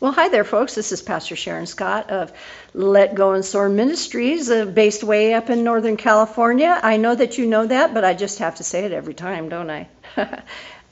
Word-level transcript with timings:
Well, 0.00 0.12
hi 0.12 0.30
there, 0.30 0.44
folks. 0.44 0.74
This 0.74 0.92
is 0.92 1.02
Pastor 1.02 1.36
Sharon 1.36 1.66
Scott 1.66 2.08
of 2.08 2.32
Let 2.72 3.14
Go 3.14 3.32
and 3.32 3.44
Soar 3.44 3.68
Ministries, 3.68 4.50
uh, 4.50 4.64
based 4.64 5.04
way 5.04 5.34
up 5.34 5.50
in 5.50 5.62
Northern 5.62 5.98
California. 5.98 6.80
I 6.82 6.96
know 6.96 7.14
that 7.14 7.36
you 7.36 7.44
know 7.44 7.66
that, 7.66 7.92
but 7.92 8.02
I 8.02 8.14
just 8.14 8.38
have 8.38 8.54
to 8.54 8.64
say 8.64 8.86
it 8.86 8.92
every 8.92 9.12
time, 9.12 9.50
don't 9.50 9.68
I? 9.68 9.88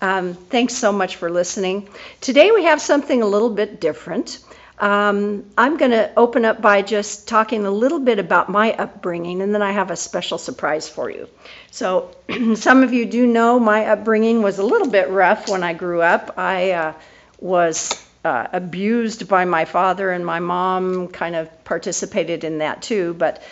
um, 0.02 0.34
thanks 0.34 0.74
so 0.74 0.92
much 0.92 1.16
for 1.16 1.30
listening. 1.30 1.88
Today 2.20 2.50
we 2.50 2.64
have 2.64 2.82
something 2.82 3.22
a 3.22 3.26
little 3.26 3.48
bit 3.48 3.80
different. 3.80 4.40
Um, 4.78 5.46
I'm 5.56 5.78
going 5.78 5.92
to 5.92 6.12
open 6.14 6.44
up 6.44 6.60
by 6.60 6.82
just 6.82 7.26
talking 7.26 7.64
a 7.64 7.70
little 7.70 8.00
bit 8.00 8.18
about 8.18 8.50
my 8.50 8.74
upbringing, 8.74 9.40
and 9.40 9.54
then 9.54 9.62
I 9.62 9.72
have 9.72 9.90
a 9.90 9.96
special 9.96 10.36
surprise 10.36 10.86
for 10.86 11.10
you. 11.10 11.30
So, 11.70 12.10
some 12.56 12.82
of 12.82 12.92
you 12.92 13.06
do 13.06 13.26
know 13.26 13.58
my 13.58 13.86
upbringing 13.86 14.42
was 14.42 14.58
a 14.58 14.64
little 14.64 14.90
bit 14.90 15.08
rough 15.08 15.48
when 15.48 15.62
I 15.62 15.72
grew 15.72 16.02
up. 16.02 16.34
I 16.36 16.72
uh, 16.72 16.92
was 17.40 18.04
uh, 18.28 18.46
abused 18.52 19.26
by 19.26 19.44
my 19.46 19.64
father, 19.64 20.10
and 20.10 20.24
my 20.24 20.38
mom 20.38 21.08
kind 21.08 21.34
of 21.34 21.64
participated 21.64 22.44
in 22.44 22.58
that 22.58 22.82
too. 22.82 23.14
But 23.14 23.42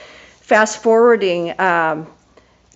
fast 0.41 0.83
forwarding, 0.83 1.59
um, 1.59 2.07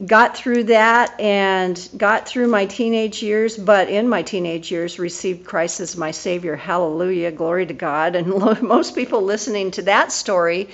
got 0.05 0.34
through 0.34 0.64
that 0.64 1.20
and 1.20 1.88
got 1.96 2.27
through 2.27 2.48
my 2.48 2.64
teenage 2.64 3.22
years, 3.22 3.58
but 3.58 3.91
in 3.91 4.08
my 4.08 4.22
teenage 4.22 4.70
years 4.70 4.98
received 4.98 5.46
Christ 5.46 5.80
as 5.80 5.94
my 5.96 6.10
Savior. 6.10 6.56
Hallelujah, 6.56 7.32
glory 7.32 7.66
to 7.66 7.74
God. 7.74 8.16
And 8.16 8.28
most 8.62 8.94
people 8.94 9.22
listening 9.22 9.72
to 9.72 9.82
that 9.82 10.10
story 10.10 10.70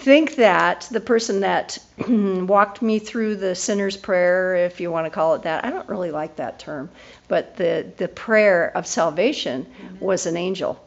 think 0.00 0.36
that 0.36 0.88
the 0.90 1.00
person 1.00 1.40
that 1.40 1.78
walked 2.08 2.80
me 2.80 2.98
through 2.98 3.36
the 3.36 3.54
sinner's 3.54 3.96
prayer, 3.96 4.56
if 4.56 4.80
you 4.80 4.90
want 4.90 5.06
to 5.06 5.10
call 5.10 5.34
it 5.34 5.42
that, 5.42 5.64
I 5.64 5.70
don't 5.70 5.88
really 5.88 6.10
like 6.10 6.36
that 6.36 6.58
term, 6.58 6.90
but 7.28 7.56
the, 7.56 7.86
the 7.98 8.08
prayer 8.08 8.74
of 8.74 8.86
salvation 8.86 9.66
mm-hmm. 9.66 10.04
was 10.04 10.26
an 10.26 10.36
angel. 10.36 10.82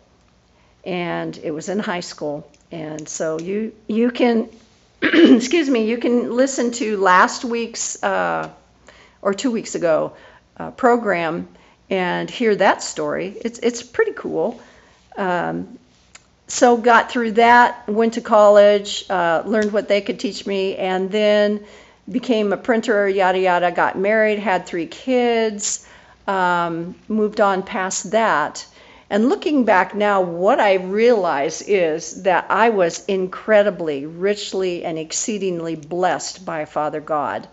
And 0.83 1.37
it 1.37 1.51
was 1.51 1.69
in 1.69 1.79
high 1.79 2.01
school. 2.01 2.49
And 2.71 3.07
so 3.07 3.39
you 3.39 3.71
you 3.87 4.09
can 4.09 4.49
excuse 5.01 5.69
me, 5.69 5.85
you 5.85 5.97
can 5.97 6.35
listen 6.35 6.71
to 6.71 6.97
last 6.97 7.45
week's 7.45 8.01
uh, 8.03 8.49
or 9.21 9.33
two 9.33 9.51
weeks 9.51 9.75
ago 9.75 10.13
uh, 10.57 10.71
program 10.71 11.47
and 11.89 12.29
hear 12.29 12.55
that 12.55 12.81
story. 12.81 13.37
It's 13.45 13.59
it's 13.59 13.83
pretty 13.83 14.13
cool. 14.13 14.59
Um, 15.15 15.77
so 16.47 16.77
got 16.77 17.11
through 17.11 17.31
that, 17.33 17.87
went 17.87 18.13
to 18.13 18.21
college, 18.21 19.05
uh, 19.09 19.43
learned 19.45 19.71
what 19.71 19.87
they 19.87 20.01
could 20.01 20.19
teach 20.19 20.45
me, 20.45 20.75
and 20.75 21.09
then 21.11 21.63
became 22.09 22.51
a 22.51 22.57
printer, 22.57 23.07
yada 23.07 23.39
yada. 23.39 23.71
Got 23.71 23.97
married, 23.97 24.39
had 24.39 24.65
three 24.65 24.87
kids, 24.87 25.87
um, 26.27 26.95
moved 27.07 27.39
on 27.39 27.63
past 27.63 28.11
that. 28.11 28.65
And 29.09 29.29
looking 29.29 29.63
back 29.63 29.93
now, 29.93 30.21
what 30.21 30.59
I 30.59 30.75
realize 30.75 31.61
is 31.61 32.23
that 32.23 32.47
I 32.49 32.69
was 32.69 33.05
incredibly, 33.05 34.05
richly, 34.05 34.83
and 34.83 34.97
exceedingly 34.97 35.75
blessed 35.75 36.45
by 36.45 36.65
Father 36.65 36.99
God. 36.99 37.47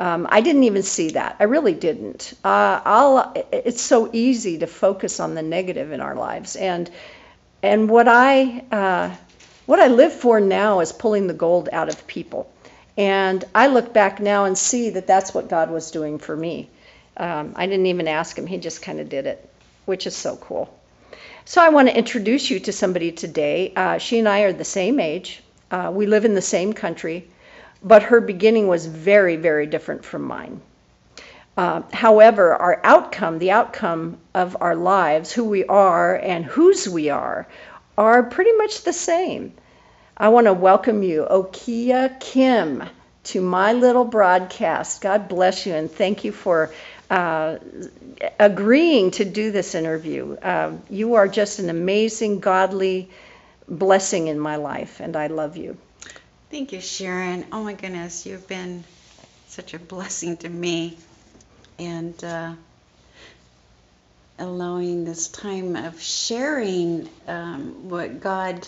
Um, 0.00 0.26
I 0.30 0.40
didn't 0.40 0.64
even 0.64 0.82
see 0.82 1.10
that. 1.10 1.36
I 1.40 1.44
really 1.44 1.74
didn't. 1.74 2.34
Uh, 2.44 3.32
it's 3.52 3.82
so 3.82 4.10
easy 4.12 4.58
to 4.58 4.66
focus 4.66 5.18
on 5.20 5.34
the 5.34 5.42
negative 5.42 5.92
in 5.92 6.00
our 6.00 6.14
lives, 6.14 6.56
and 6.56 6.90
and 7.62 7.88
what 7.88 8.08
I 8.08 8.64
uh, 8.70 9.14
what 9.66 9.80
I 9.80 9.88
live 9.88 10.12
for 10.12 10.40
now 10.40 10.80
is 10.80 10.92
pulling 10.92 11.26
the 11.26 11.34
gold 11.34 11.68
out 11.72 11.88
of 11.88 12.06
people. 12.06 12.50
And 12.96 13.44
I 13.54 13.68
look 13.68 13.92
back 13.92 14.18
now 14.18 14.44
and 14.44 14.56
see 14.58 14.90
that 14.90 15.06
that's 15.06 15.32
what 15.32 15.48
God 15.48 15.70
was 15.70 15.90
doing 15.90 16.18
for 16.18 16.36
me. 16.36 16.68
Um, 17.16 17.52
I 17.54 17.66
didn't 17.66 17.86
even 17.86 18.08
ask 18.08 18.36
him; 18.36 18.46
he 18.46 18.58
just 18.58 18.82
kind 18.82 19.00
of 19.00 19.08
did 19.08 19.26
it, 19.26 19.48
which 19.86 20.06
is 20.06 20.16
so 20.16 20.36
cool. 20.36 20.74
So 21.44 21.62
I 21.62 21.70
want 21.70 21.88
to 21.88 21.96
introduce 21.96 22.50
you 22.50 22.60
to 22.60 22.72
somebody 22.72 23.12
today. 23.12 23.72
Uh, 23.74 23.98
she 23.98 24.18
and 24.18 24.28
I 24.28 24.40
are 24.40 24.52
the 24.52 24.64
same 24.64 25.00
age. 25.00 25.42
Uh, 25.70 25.90
we 25.94 26.06
live 26.06 26.24
in 26.24 26.34
the 26.34 26.42
same 26.42 26.72
country, 26.72 27.28
but 27.82 28.02
her 28.02 28.20
beginning 28.20 28.68
was 28.68 28.86
very, 28.86 29.36
very 29.36 29.66
different 29.66 30.04
from 30.04 30.22
mine. 30.22 30.60
Uh, 31.58 31.82
however, 31.92 32.54
our 32.54 32.80
outcome, 32.84 33.40
the 33.40 33.50
outcome 33.50 34.16
of 34.32 34.56
our 34.60 34.76
lives, 34.76 35.32
who 35.32 35.44
we 35.44 35.64
are 35.64 36.14
and 36.14 36.44
whose 36.44 36.88
we 36.88 37.10
are, 37.10 37.48
are 37.98 38.22
pretty 38.22 38.52
much 38.52 38.84
the 38.84 38.92
same. 38.92 39.52
I 40.16 40.28
want 40.28 40.46
to 40.46 40.52
welcome 40.52 41.02
you, 41.02 41.26
Okia 41.28 42.20
Kim, 42.20 42.84
to 43.24 43.40
my 43.40 43.72
little 43.72 44.04
broadcast. 44.04 45.00
God 45.00 45.28
bless 45.28 45.66
you 45.66 45.74
and 45.74 45.90
thank 45.90 46.22
you 46.22 46.30
for 46.30 46.72
uh, 47.10 47.58
agreeing 48.38 49.10
to 49.10 49.24
do 49.24 49.50
this 49.50 49.74
interview. 49.74 50.36
Uh, 50.36 50.74
you 50.88 51.14
are 51.14 51.26
just 51.26 51.58
an 51.58 51.70
amazing, 51.70 52.38
godly 52.38 53.10
blessing 53.66 54.28
in 54.28 54.38
my 54.38 54.54
life, 54.54 55.00
and 55.00 55.16
I 55.16 55.26
love 55.26 55.56
you. 55.56 55.76
Thank 56.52 56.70
you, 56.70 56.80
Sharon. 56.80 57.46
Oh 57.50 57.64
my 57.64 57.72
goodness, 57.72 58.26
you've 58.26 58.46
been 58.46 58.84
such 59.48 59.74
a 59.74 59.80
blessing 59.80 60.36
to 60.36 60.48
me 60.48 60.96
and 61.78 62.22
uh, 62.24 62.54
allowing 64.38 65.04
this 65.04 65.28
time 65.28 65.76
of 65.76 66.00
sharing 66.00 67.08
um, 67.26 67.88
what 67.88 68.20
God, 68.20 68.66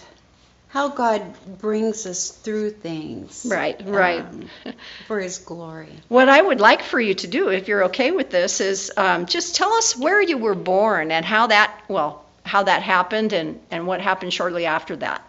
how 0.69 0.89
God 0.89 1.23
brings 1.59 2.07
us 2.07 2.31
through 2.31 2.71
things. 2.71 3.47
Right, 3.49 3.81
right. 3.87 4.21
Um, 4.21 4.49
for 5.07 5.21
His 5.21 5.39
glory. 5.39 5.89
What 6.09 6.29
I 6.29 6.41
would 6.41 6.61
like 6.61 6.83
for 6.83 7.01
you 7.01 7.15
to 7.15 7.27
do, 7.27 7.49
if 7.51 7.69
you're 7.69 7.85
okay 7.85 8.11
with 8.11 8.31
this, 8.31 8.61
is 8.61 8.93
um, 8.97 9.27
just 9.27 9.57
tell 9.57 9.73
us 9.73 9.97
where 9.97 10.21
you 10.21 10.39
were 10.39 10.55
born 10.55 11.11
and 11.11 11.25
how 11.25 11.49
that, 11.49 11.85
well, 11.89 12.25
how 12.45 12.65
that 12.65 12.83
happened 12.83 13.33
and, 13.33 13.61
and 13.71 13.87
what 13.87 14.01
happened 14.01 14.33
shortly 14.33 14.67
after 14.67 14.97
that. 14.97 15.23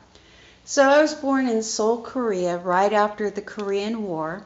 So 0.66 0.84
I 0.84 1.02
was 1.02 1.14
born 1.16 1.48
in 1.48 1.64
Seoul, 1.64 2.02
Korea, 2.02 2.58
right 2.58 2.94
after 2.94 3.30
the 3.30 3.42
Korean 3.42 4.04
War, 4.04 4.44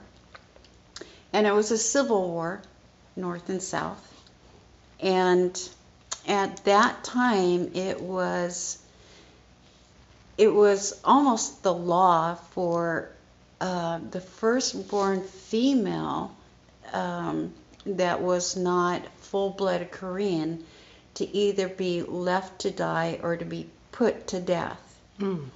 and 1.33 1.45
it 1.45 1.53
was 1.53 1.71
a 1.71 1.77
civil 1.77 2.29
war 2.29 2.61
north 3.15 3.49
and 3.49 3.61
south. 3.61 4.11
And 4.99 5.57
at 6.27 6.63
that 6.65 7.03
time, 7.03 7.71
it 7.73 8.01
was 8.01 8.79
it 10.37 10.53
was 10.53 10.99
almost 11.03 11.63
the 11.63 11.73
law 11.73 12.35
for 12.35 13.09
uh, 13.61 13.99
the 14.11 14.19
firstborn 14.19 15.21
female 15.21 16.35
um, 16.91 17.53
that 17.85 18.21
was 18.21 18.57
not 18.57 19.01
full-blooded 19.21 19.91
Korean 19.91 20.65
to 21.13 21.35
either 21.35 21.69
be 21.69 22.01
left 22.01 22.59
to 22.61 22.71
die 22.71 23.19
or 23.23 23.37
to 23.37 23.45
be 23.45 23.69
put 23.93 24.27
to 24.27 24.41
death. 24.41 24.99
Mm. 25.19 25.47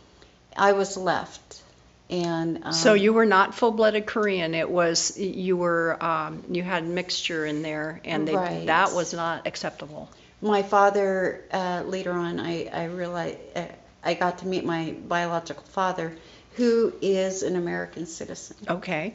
I 0.56 0.72
was 0.72 0.96
left 0.96 1.62
and 2.10 2.66
um, 2.66 2.74
so 2.74 2.94
you 2.94 3.14
were 3.14 3.26
not 3.26 3.54
full-blooded 3.54 4.06
Korean. 4.06 4.56
It 4.56 4.70
was 4.70 5.18
you 5.18 5.58
were 5.58 6.02
um, 6.04 6.44
you 6.50 6.64
had 6.64 6.86
mixture 6.86 7.46
in 7.46 7.62
there, 7.62 8.02
and 8.04 8.28
they, 8.28 8.36
right. 8.36 8.66
that 8.66 8.94
was 8.94 9.14
not 9.14 9.46
acceptable. 9.46 10.10
My 10.42 10.64
father 10.64 11.44
uh, 11.52 11.84
later 11.86 12.12
on, 12.12 12.40
I 12.40 12.66
I 12.66 12.86
realized 12.86 13.38
uh, 13.56 13.66
I 14.04 14.14
got 14.14 14.40
to 14.40 14.48
meet 14.48 14.66
my 14.66 14.96
biological 15.08 15.64
father, 15.64 16.16
who 16.56 16.94
is 17.02 17.44
an 17.44 17.56
American 17.56 18.06
citizen. 18.06 18.58
Okay. 18.68 19.14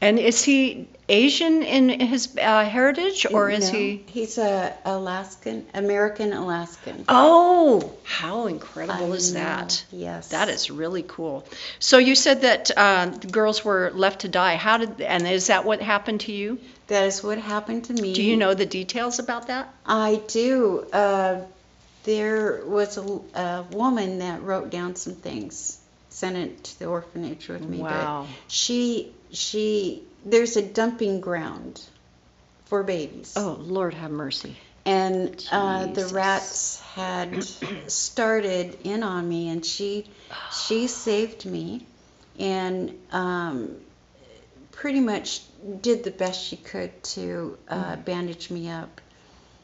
And 0.00 0.18
is 0.18 0.42
he 0.42 0.88
Asian 1.10 1.62
in 1.62 1.88
his 2.00 2.36
uh, 2.40 2.64
heritage, 2.64 3.26
or 3.30 3.50
is 3.50 3.70
no, 3.70 3.78
he? 3.78 4.04
He's 4.06 4.38
a 4.38 4.72
Alaskan, 4.84 5.66
American 5.74 6.32
Alaskan. 6.32 7.04
Oh, 7.08 7.92
how 8.04 8.46
incredible 8.46 9.12
I 9.12 9.16
is 9.16 9.34
know. 9.34 9.40
that? 9.40 9.84
Yes, 9.90 10.28
that 10.28 10.48
is 10.48 10.70
really 10.70 11.02
cool. 11.02 11.44
So 11.80 11.98
you 11.98 12.14
said 12.14 12.42
that 12.42 12.70
uh, 12.74 13.06
the 13.06 13.26
girls 13.26 13.62
were 13.62 13.90
left 13.94 14.20
to 14.20 14.28
die. 14.28 14.56
How 14.56 14.78
did? 14.78 15.00
And 15.02 15.26
is 15.26 15.48
that 15.48 15.64
what 15.66 15.82
happened 15.82 16.20
to 16.22 16.32
you? 16.32 16.58
That 16.86 17.04
is 17.04 17.22
what 17.22 17.38
happened 17.38 17.84
to 17.84 17.92
me. 17.92 18.14
Do 18.14 18.22
you 18.22 18.36
know 18.36 18.54
the 18.54 18.66
details 18.66 19.18
about 19.18 19.48
that? 19.48 19.68
I 19.84 20.22
do. 20.28 20.86
Uh, 20.92 21.42
there 22.04 22.62
was 22.64 22.96
a, 22.96 23.20
a 23.38 23.62
woman 23.72 24.20
that 24.20 24.42
wrote 24.42 24.70
down 24.70 24.96
some 24.96 25.14
things 25.14 25.78
sent 26.08 26.36
it 26.36 26.64
to 26.64 26.78
the 26.80 26.86
orphanage 26.86 27.48
with 27.48 27.62
me. 27.62 27.78
Wow. 27.78 28.26
But 28.28 28.52
she 28.52 29.12
she 29.32 30.02
there's 30.24 30.56
a 30.56 30.62
dumping 30.62 31.20
ground 31.20 31.82
for 32.66 32.82
babies. 32.82 33.34
Oh 33.36 33.56
Lord, 33.60 33.94
have 33.94 34.10
mercy. 34.10 34.56
And 34.86 35.46
uh, 35.52 35.86
the 35.86 36.06
rats 36.06 36.80
had 36.94 37.44
started 37.88 38.78
in 38.84 39.02
on 39.02 39.28
me, 39.28 39.48
and 39.50 39.64
she 39.64 40.06
she 40.52 40.86
saved 40.86 41.44
me, 41.44 41.86
and 42.38 42.98
um, 43.12 43.76
pretty 44.72 45.00
much 45.00 45.42
did 45.82 46.04
the 46.04 46.10
best 46.10 46.42
she 46.42 46.56
could 46.56 47.02
to 47.02 47.58
uh, 47.68 47.96
mm. 47.96 48.04
bandage 48.04 48.50
me 48.50 48.70
up. 48.70 49.00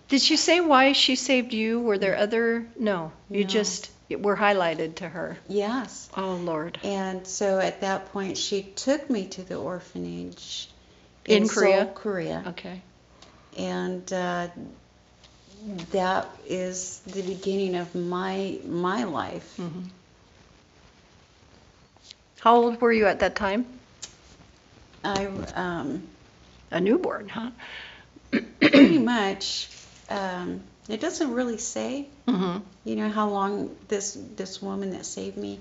Did 0.08 0.20
she 0.20 0.36
say 0.36 0.60
why 0.60 0.92
she 0.92 1.16
saved 1.16 1.52
you? 1.52 1.80
Were 1.80 1.98
there 1.98 2.16
other? 2.16 2.66
No, 2.78 3.12
you 3.30 3.44
no. 3.44 3.48
just 3.48 3.90
were 4.10 4.36
highlighted 4.36 4.96
to 4.96 5.08
her. 5.08 5.36
Yes. 5.48 6.08
Oh, 6.16 6.34
Lord. 6.34 6.78
And 6.84 7.26
so 7.26 7.58
at 7.58 7.80
that 7.80 8.12
point, 8.12 8.38
she 8.38 8.62
took 8.62 9.10
me 9.10 9.26
to 9.28 9.42
the 9.42 9.56
orphanage 9.56 10.68
in, 11.24 11.42
in 11.42 11.48
Korea. 11.48 11.84
Seoul, 11.84 11.94
Korea. 11.94 12.44
Okay. 12.48 12.82
And 13.58 14.12
uh, 14.12 14.48
that 15.92 16.28
is 16.46 17.00
the 17.06 17.22
beginning 17.22 17.74
of 17.76 17.94
my 17.94 18.58
my 18.64 19.04
life. 19.04 19.56
Mhm. 19.58 19.90
How 22.40 22.56
old 22.56 22.80
were 22.80 22.92
you 22.92 23.06
at 23.06 23.20
that 23.20 23.34
time? 23.34 23.66
I 25.02 25.26
um, 25.54 26.06
A 26.70 26.80
newborn, 26.80 27.28
huh? 27.28 27.50
pretty 28.60 28.98
much. 28.98 29.68
Um, 30.08 30.62
it 30.88 31.00
doesn't 31.00 31.32
really 31.32 31.58
say, 31.58 32.06
Mm-hmm. 32.26 32.58
you 32.84 32.96
know, 32.96 33.08
how 33.08 33.28
long 33.28 33.74
this 33.88 34.16
this 34.36 34.60
woman 34.62 34.90
that 34.90 35.06
saved 35.06 35.36
me, 35.36 35.58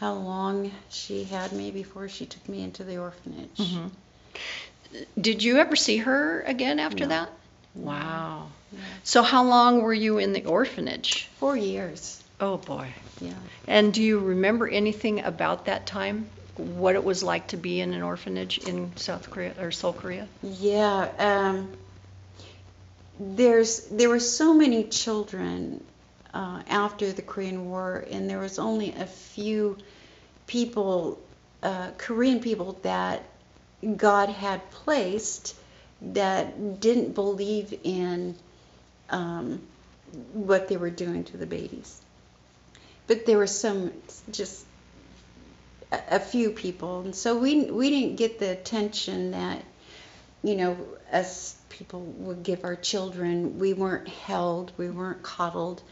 how 0.00 0.14
long 0.14 0.70
she 0.90 1.24
had 1.24 1.52
me 1.52 1.70
before 1.70 2.08
she 2.08 2.26
took 2.26 2.48
me 2.48 2.62
into 2.62 2.84
the 2.84 2.98
orphanage. 2.98 3.56
Mhm. 3.58 3.90
Did 5.20 5.42
you 5.42 5.58
ever 5.58 5.74
see 5.76 5.98
her 5.98 6.42
again 6.42 6.78
after 6.78 7.04
No. 7.04 7.08
that? 7.08 7.30
Wow. 7.74 8.48
So 9.04 9.22
how 9.22 9.44
long 9.44 9.82
were 9.82 9.94
you 9.94 10.18
in 10.18 10.32
the 10.32 10.44
orphanage? 10.44 11.28
Four 11.38 11.56
years. 11.56 12.22
Oh 12.40 12.56
boy. 12.58 12.92
Yeah. 13.20 13.32
And 13.66 13.92
do 13.94 14.02
you 14.02 14.18
remember 14.18 14.68
anything 14.68 15.20
about 15.24 15.66
that 15.66 15.86
time? 15.86 16.28
What 16.56 16.94
it 16.94 17.04
was 17.04 17.22
like 17.22 17.48
to 17.48 17.56
be 17.56 17.80
in 17.80 17.94
an 17.94 18.02
orphanage 18.02 18.58
in 18.58 18.92
South 18.96 19.30
Korea 19.30 19.54
or 19.58 19.70
Seoul, 19.70 19.94
Korea? 19.94 20.28
Yeah, 20.42 21.08
um, 21.18 21.72
there's 23.22 23.86
there 23.86 24.08
were 24.08 24.20
so 24.20 24.52
many 24.54 24.84
children 24.84 25.82
uh, 26.34 26.62
after 26.68 27.12
the 27.12 27.22
Korean 27.22 27.68
War, 27.70 28.04
and 28.10 28.28
there 28.28 28.38
was 28.38 28.58
only 28.58 28.92
a 28.92 29.06
few 29.06 29.78
people, 30.46 31.20
uh, 31.62 31.90
Korean 31.98 32.40
people 32.40 32.78
that 32.82 33.22
God 33.96 34.28
had 34.28 34.70
placed 34.70 35.54
that 36.00 36.80
didn't 36.80 37.14
believe 37.14 37.78
in 37.84 38.34
um, 39.10 39.62
what 40.32 40.68
they 40.68 40.76
were 40.76 40.90
doing 40.90 41.24
to 41.24 41.36
the 41.36 41.46
babies. 41.46 42.00
But 43.06 43.26
there 43.26 43.38
were 43.38 43.46
some 43.46 43.92
just 44.30 44.64
a, 45.92 46.00
a 46.12 46.20
few 46.20 46.50
people, 46.50 47.02
and 47.02 47.14
so 47.14 47.38
we 47.38 47.70
we 47.70 47.90
didn't 47.90 48.16
get 48.16 48.40
the 48.40 48.50
attention 48.50 49.30
that 49.32 49.62
you 50.42 50.56
know 50.56 50.76
us 51.12 51.56
people 51.68 52.00
would 52.00 52.42
give 52.42 52.64
our 52.64 52.76
children. 52.76 53.58
We 53.58 53.72
weren't 53.72 54.08
held, 54.08 54.72
we 54.76 54.90
weren't 54.90 55.22
coddled. 55.22 55.82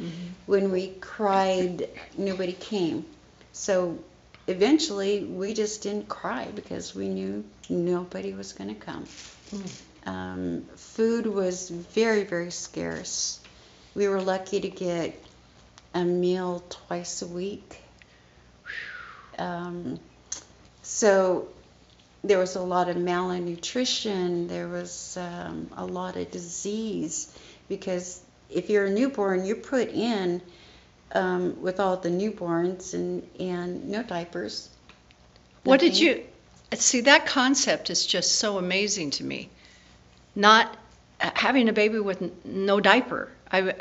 When 0.46 0.70
we 0.72 0.88
cried, 1.00 1.88
nobody 2.16 2.52
came. 2.52 3.06
So 3.52 3.98
eventually, 4.46 5.24
we 5.24 5.54
just 5.54 5.82
didn't 5.82 6.08
cry 6.08 6.48
because 6.54 6.94
we 6.94 7.08
knew 7.08 7.44
nobody 7.68 8.34
was 8.34 8.52
going 8.52 8.74
to 8.74 8.80
come. 8.80 9.06
Um, 10.06 10.62
food 10.76 11.26
was 11.26 11.68
very 11.70 12.24
very 12.24 12.50
scarce. 12.50 13.40
We 13.94 14.08
were 14.08 14.20
lucky 14.20 14.60
to 14.60 14.68
get 14.68 15.22
a 15.94 16.04
meal 16.04 16.62
twice 16.68 17.22
a 17.22 17.26
week. 17.26 17.82
Um, 19.38 19.98
so 20.82 21.48
there 22.22 22.38
was 22.38 22.56
a 22.56 22.60
lot 22.60 22.88
of 22.88 22.96
malnutrition. 22.96 24.46
There 24.46 24.68
was 24.68 25.16
um, 25.16 25.70
a 25.76 25.84
lot 25.84 26.16
of 26.16 26.30
disease 26.30 27.36
because 27.68 28.20
if 28.50 28.68
you're 28.68 28.86
a 28.86 28.90
newborn, 28.90 29.44
you're 29.46 29.56
put 29.56 29.88
in 29.88 30.42
um, 31.12 31.60
with 31.62 31.80
all 31.80 31.96
the 31.96 32.10
newborns 32.10 32.94
and, 32.94 33.26
and 33.38 33.88
no 33.88 34.02
diapers. 34.02 34.68
What 35.64 35.80
did 35.80 35.98
you 35.98 36.24
see? 36.74 37.02
That 37.02 37.26
concept 37.26 37.90
is 37.90 38.06
just 38.06 38.36
so 38.36 38.58
amazing 38.58 39.10
to 39.12 39.24
me. 39.24 39.50
Not 40.34 40.74
having 41.18 41.68
a 41.68 41.72
baby 41.72 41.98
with 41.98 42.44
no 42.44 42.80
diaper. 42.80 43.28
I, 43.50 43.74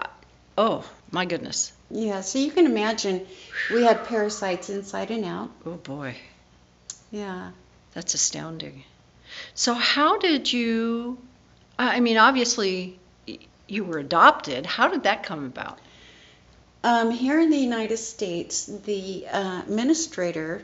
oh 0.57 0.83
my 1.11 1.25
goodness. 1.25 1.71
Yeah, 1.89 2.21
so 2.21 2.39
you 2.39 2.51
can 2.51 2.65
imagine 2.65 3.25
we 3.71 3.83
had 3.83 4.05
parasites 4.05 4.69
inside 4.69 5.11
and 5.11 5.25
out. 5.25 5.49
Oh 5.65 5.75
boy, 5.75 6.15
Yeah. 7.11 7.51
That's 7.93 8.13
astounding. 8.13 8.83
So 9.53 9.73
how 9.73 10.17
did 10.17 10.51
you? 10.51 11.17
I 11.77 11.99
mean, 11.99 12.17
obviously 12.17 12.99
you 13.67 13.83
were 13.83 13.99
adopted. 13.99 14.65
How 14.65 14.87
did 14.87 15.03
that 15.03 15.23
come 15.23 15.45
about? 15.45 15.79
Um, 16.83 17.11
here 17.11 17.39
in 17.39 17.49
the 17.49 17.57
United 17.57 17.97
States, 17.97 18.65
the 18.65 19.27
uh, 19.27 19.61
administrator, 19.67 20.63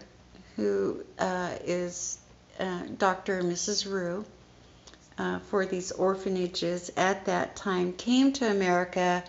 who 0.55 1.03
uh, 1.19 1.51
is 1.65 2.17
uh, 2.59 2.83
Dr. 2.97 3.39
and 3.39 3.51
Mrs. 3.51 3.89
Rue, 3.89 4.25
uh, 5.17 5.39
for 5.39 5.65
these 5.65 5.91
orphanages 5.91 6.91
at 6.95 7.25
that 7.25 7.55
time, 7.55 7.93
came 7.93 8.31
to 8.33 8.49
America 8.49 9.23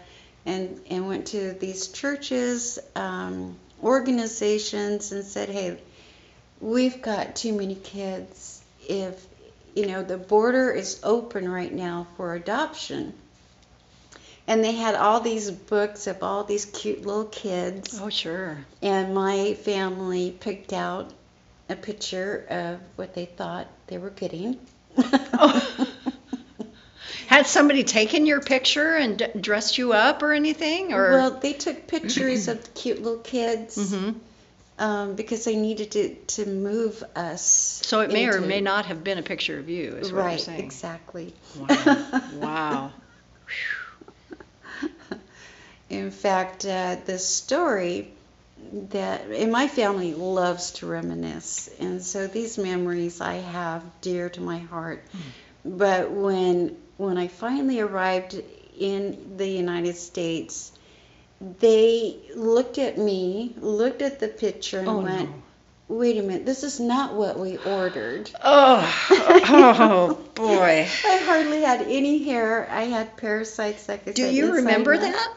and, 0.44 0.80
and 0.88 1.08
went 1.08 1.26
to 1.28 1.52
these 1.54 1.88
churches, 1.88 2.78
um, 2.94 3.56
organizations, 3.82 5.10
and 5.10 5.24
said, 5.24 5.48
hey, 5.48 5.78
we've 6.60 7.00
got 7.02 7.36
too 7.36 7.52
many 7.52 7.74
kids. 7.74 8.62
If, 8.88 9.24
you 9.74 9.86
know, 9.86 10.02
the 10.02 10.16
border 10.16 10.70
is 10.70 11.00
open 11.02 11.48
right 11.48 11.72
now 11.72 12.06
for 12.16 12.34
adoption 12.34 13.12
and 14.48 14.62
they 14.62 14.72
had 14.72 14.94
all 14.94 15.20
these 15.20 15.50
books 15.50 16.06
of 16.06 16.22
all 16.22 16.44
these 16.44 16.64
cute 16.66 17.04
little 17.04 17.24
kids 17.24 17.98
Oh 18.00 18.08
sure. 18.10 18.58
and 18.80 19.12
my 19.12 19.54
family 19.54 20.30
picked 20.30 20.72
out 20.72 21.12
a 21.68 21.74
picture 21.74 22.46
of 22.48 22.78
what 22.94 23.12
they 23.14 23.24
thought 23.26 23.66
they 23.88 23.98
were 23.98 24.10
getting 24.10 24.56
Oh. 24.98 25.88
Had 27.26 27.46
somebody 27.48 27.82
taken 27.82 28.24
your 28.24 28.40
picture 28.40 28.94
and 28.94 29.18
d- 29.18 29.26
dressed 29.40 29.78
you 29.78 29.92
up 29.92 30.22
or 30.22 30.32
anything? 30.32 30.92
Or 30.92 31.10
well 31.10 31.30
they 31.32 31.52
took 31.54 31.88
pictures 31.88 32.46
of 32.46 32.62
the 32.62 32.70
cute 32.70 33.02
little 33.02 33.18
kids 33.18 33.76
Mhm. 33.76 34.14
Um, 34.78 35.14
because 35.14 35.44
they 35.44 35.56
needed 35.56 35.90
to, 35.92 36.14
to 36.14 36.46
move 36.46 37.02
us 37.14 37.80
so 37.84 38.00
it 38.00 38.12
may 38.12 38.28
or 38.28 38.40
may 38.40 38.60
not 38.60 38.86
have 38.86 39.02
been 39.02 39.18
a 39.18 39.22
picture 39.22 39.58
of 39.58 39.68
you. 39.68 39.96
Is 39.96 40.12
what 40.12 40.18
you're 40.18 40.26
right 40.26 40.40
saying. 40.40 40.60
exactly 40.60 41.34
Wow. 41.58 42.22
wow. 42.34 42.92
In 45.88 46.10
fact, 46.10 46.66
uh, 46.66 46.96
the 47.04 47.18
story 47.18 48.10
that 48.90 49.26
and 49.26 49.52
my 49.52 49.68
family 49.68 50.14
loves 50.14 50.72
to 50.72 50.86
reminisce, 50.86 51.70
and 51.78 52.02
so 52.02 52.26
these 52.26 52.58
memories 52.58 53.20
I 53.20 53.34
have 53.34 53.82
dear 54.00 54.28
to 54.30 54.40
my 54.40 54.58
heart. 54.58 55.04
But 55.64 56.10
when 56.10 56.76
when 56.96 57.18
I 57.18 57.28
finally 57.28 57.80
arrived 57.80 58.42
in 58.78 59.36
the 59.36 59.48
United 59.48 59.96
States, 59.96 60.72
they 61.40 62.16
looked 62.34 62.78
at 62.78 62.98
me, 62.98 63.54
looked 63.60 64.02
at 64.02 64.20
the 64.20 64.28
picture, 64.28 64.80
and 64.80 64.88
Oh 64.88 65.00
went, 65.02 65.28
no. 65.28 65.42
"Wait 65.88 66.18
a 66.18 66.22
minute, 66.22 66.46
this 66.46 66.62
is 66.64 66.80
not 66.80 67.14
what 67.14 67.38
we 67.38 67.58
ordered." 67.58 68.30
Oh, 68.44 69.42
oh 69.48 70.14
boy. 70.34 70.88
I 71.04 71.16
hardly 71.18 71.62
had 71.62 71.82
any 71.82 72.22
hair. 72.24 72.68
I 72.70 72.82
had 72.84 73.16
parasites, 73.16 73.88
like 73.88 74.06
I 74.08 74.12
Do 74.12 74.26
you 74.26 74.54
remember 74.54 74.96
that? 74.98 75.28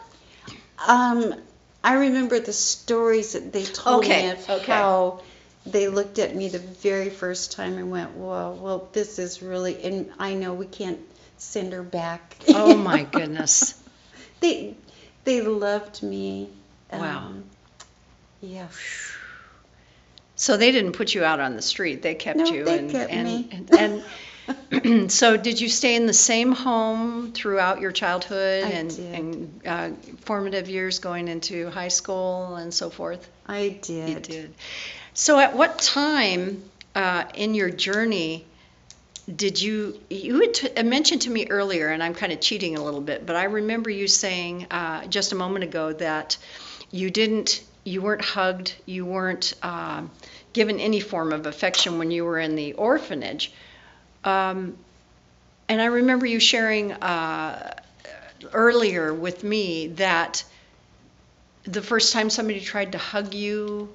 Um, 0.87 1.35
I 1.83 1.93
remember 1.95 2.39
the 2.39 2.53
stories 2.53 3.33
that 3.33 3.51
they 3.53 3.63
told 3.65 4.03
Okay, 4.03 4.23
me 4.23 4.29
of 4.31 4.49
okay. 4.49 4.71
how 4.71 5.21
they 5.65 5.87
looked 5.87 6.19
at 6.19 6.35
me 6.35 6.49
the 6.49 6.59
very 6.59 7.09
first 7.09 7.51
time 7.51 7.77
and 7.77 7.91
went, 7.91 8.15
"Well, 8.15 8.53
well, 8.55 8.89
this 8.93 9.19
is 9.19 9.41
really." 9.41 9.81
And 9.83 10.11
I 10.19 10.33
know 10.33 10.53
we 10.53 10.65
can't 10.67 10.99
send 11.37 11.73
her 11.73 11.83
back. 11.83 12.37
Oh 12.53 12.75
my 12.75 13.03
goodness. 13.11 13.75
they 14.41 14.75
they 15.29 15.41
loved 15.41 16.01
me. 16.01 16.49
Wow. 16.91 17.19
Um, 17.19 17.43
yes. 18.41 18.73
So 20.35 20.57
they 20.57 20.71
didn't 20.71 20.93
put 20.93 21.13
you 21.13 21.23
out 21.23 21.39
on 21.39 21.55
the 21.55 21.61
street. 21.61 22.01
They 22.01 22.15
kept 22.15 22.39
No, 22.39 22.45
you. 22.45 22.65
they 22.65 22.79
and, 22.79 22.89
kept 22.91 23.11
and, 23.11 23.27
me. 23.27 23.49
And, 23.51 24.03
and 24.71 25.11
so 25.11 25.37
did 25.37 25.61
you 25.61 25.69
stay 25.69 25.95
in 25.95 26.07
the 26.07 26.13
same 26.13 26.51
home 26.51 27.31
throughout 27.31 27.79
your 27.79 27.91
childhood 27.91 28.63
I 28.63 28.69
and, 28.69 28.89
did. 28.95 29.13
and 29.13 29.61
uh, 29.67 29.89
formative 30.21 30.67
years 30.67 30.97
going 30.97 31.27
into 31.27 31.69
high 31.69 31.89
school 31.89 32.55
and 32.55 32.73
so 32.73 32.89
forth? 32.89 33.29
I 33.45 33.77
did. 33.83 34.09
You 34.09 34.19
did. 34.19 34.53
So 35.13 35.37
at 35.37 35.55
what 35.55 35.77
time 35.77 36.63
uh, 36.95 37.25
in 37.35 37.53
your 37.53 37.69
journey 37.69 38.45
did 39.35 39.61
you, 39.61 39.99
you 40.09 40.41
had 40.41 40.53
t- 40.53 40.83
mentioned 40.83 41.23
to 41.23 41.29
me 41.29 41.47
earlier, 41.49 41.89
and 41.89 42.01
I'm 42.01 42.13
kind 42.13 42.31
of 42.31 42.39
cheating 42.39 42.77
a 42.77 42.83
little 42.83 43.01
bit, 43.01 43.25
but 43.25 43.35
I 43.35 43.45
remember 43.45 43.89
you 43.89 44.07
saying 44.07 44.67
uh, 44.71 45.05
just 45.05 45.31
a 45.31 45.35
moment 45.35 45.63
ago 45.63 45.93
that 45.93 46.37
you 46.91 47.09
didn't, 47.09 47.63
you 47.83 48.01
weren't 48.01 48.23
hugged, 48.23 48.73
you 48.85 49.05
weren't 49.05 49.53
um, 49.61 50.09
given 50.53 50.79
any 50.79 50.99
form 50.99 51.31
of 51.31 51.45
affection 51.45 51.99
when 51.99 52.11
you 52.11 52.25
were 52.25 52.39
in 52.39 52.55
the 52.55 52.73
orphanage. 52.73 53.51
Um, 54.23 54.77
and 55.67 55.81
I 55.81 55.85
remember 55.85 56.25
you 56.25 56.39
sharing 56.39 56.91
uh, 56.93 57.75
earlier 58.53 59.13
with 59.13 59.43
me 59.43 59.87
that 59.87 60.43
the 61.63 61.81
first 61.81 62.13
time 62.13 62.29
somebody 62.29 62.59
tried 62.59 62.93
to 62.93 62.97
hug 62.97 63.33
you, 63.33 63.93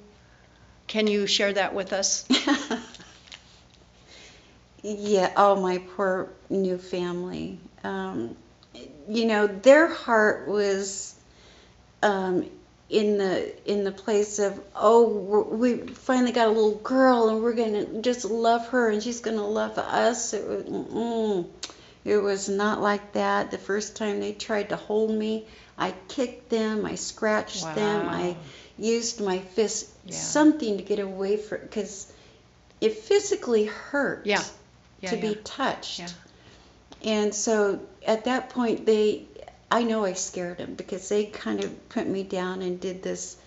can 0.87 1.07
you 1.07 1.27
share 1.27 1.51
that 1.51 1.73
with 1.73 1.91
us? 1.91 2.25
Yeah, 4.87 5.31
oh, 5.35 5.59
my 5.59 5.79
poor 5.95 6.29
new 6.47 6.77
family. 6.77 7.57
Um, 7.83 8.37
you 9.09 9.25
know, 9.25 9.47
their 9.47 9.87
heart 9.87 10.47
was 10.47 11.15
um, 12.03 12.45
in 12.87 13.17
the 13.17 13.71
in 13.71 13.83
the 13.83 13.91
place 13.91 14.37
of 14.37 14.61
oh 14.75 15.47
we 15.51 15.77
finally 15.77 16.31
got 16.31 16.49
a 16.49 16.51
little 16.51 16.75
girl 16.75 17.29
and 17.29 17.41
we're 17.41 17.53
gonna 17.53 18.01
just 18.03 18.25
love 18.25 18.67
her 18.67 18.91
and 18.91 19.01
she's 19.01 19.21
gonna 19.21 19.47
love 19.47 19.79
us. 19.79 20.35
It 20.35 20.47
was, 20.47 20.63
mm, 20.65 21.47
it 22.03 22.17
was 22.17 22.47
not 22.47 22.79
like 22.79 23.13
that. 23.13 23.49
The 23.49 23.57
first 23.57 23.95
time 23.95 24.19
they 24.19 24.33
tried 24.33 24.69
to 24.69 24.75
hold 24.75 25.09
me, 25.09 25.47
I 25.79 25.95
kicked 26.09 26.49
them, 26.49 26.85
I 26.85 26.93
scratched 26.93 27.73
them, 27.73 28.07
I 28.07 28.37
used 28.77 29.19
my 29.19 29.39
fist, 29.39 29.89
Yeah. 30.05 30.17
something 30.17 30.77
to 30.77 30.83
get 30.83 30.99
away 30.99 31.37
from 31.37 31.61
because 31.61 32.13
it 32.79 32.93
physically 32.93 33.65
hurt 33.65 34.27
Yeah. 34.27 34.43
Yeah, 35.05 35.11
to 35.11 35.15
yeah. 35.15 35.33
be 35.33 35.35
touched. 35.43 35.99
Yeah. 35.99 36.09
And 37.03 37.33
so 37.33 37.79
at 38.05 38.25
that 38.25 38.49
point, 38.49 38.85
they, 38.85 39.25
I 39.71 39.83
know 39.83 40.03
I 40.05 40.13
scared 40.13 40.57
them 40.57 40.73
because 40.75 41.07
they 41.09 41.25
kind 41.25 41.63
of 41.63 41.89
put 41.89 42.07
me 42.07 42.23
down 42.23 42.61
and 42.61 42.79
did 42.79 43.03
this 43.03 43.37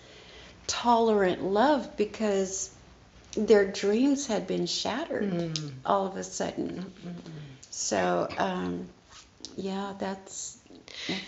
tolerant 0.67 1.43
love 1.43 1.97
because 1.97 2.69
their 3.35 3.65
dreams 3.71 4.27
had 4.27 4.47
been 4.47 4.65
shattered 4.65 5.31
Mm. 5.31 5.71
all 5.85 6.07
of 6.07 6.15
a 6.15 6.23
sudden. 6.23 6.91
So, 7.69 8.27
um, 8.37 8.87
yeah, 9.55 9.93
that's. 9.99 10.57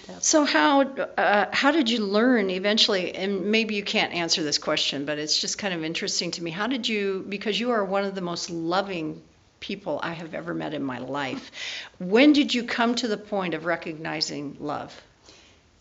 that's 0.08 0.28
So 0.28 0.46
how 0.46 0.82
uh, 0.82 1.46
how 1.52 1.72
did 1.72 1.90
you 1.90 2.00
learn 2.00 2.50
eventually? 2.50 3.14
And 3.16 3.52
maybe 3.52 3.76
you 3.76 3.84
can't 3.84 4.14
answer 4.14 4.44
this 4.44 4.58
question, 4.58 5.06
but 5.06 5.20
it's 5.20 5.40
just 5.40 5.58
kind 5.58 5.74
of 5.74 5.84
interesting 5.84 6.32
to 6.32 6.44
me. 6.44 6.52
How 6.52 6.68
did 6.68 6.88
you? 6.88 7.26
Because 7.28 7.60
you 7.60 7.72
are 7.72 7.84
one 7.84 8.06
of 8.06 8.16
the 8.16 8.22
most 8.22 8.50
loving 8.50 9.22
people 9.62 10.02
I 10.04 10.12
have 10.12 10.34
ever 10.34 10.54
met 10.54 10.74
in 10.74 10.84
my 10.84 11.00
life. 11.00 11.52
When 12.00 12.34
did 12.34 12.54
you 12.54 12.66
come 12.66 12.96
to 12.96 13.08
the 13.08 13.16
point 13.16 13.54
of 13.54 13.64
recognizing 13.64 14.58
love? 14.60 15.00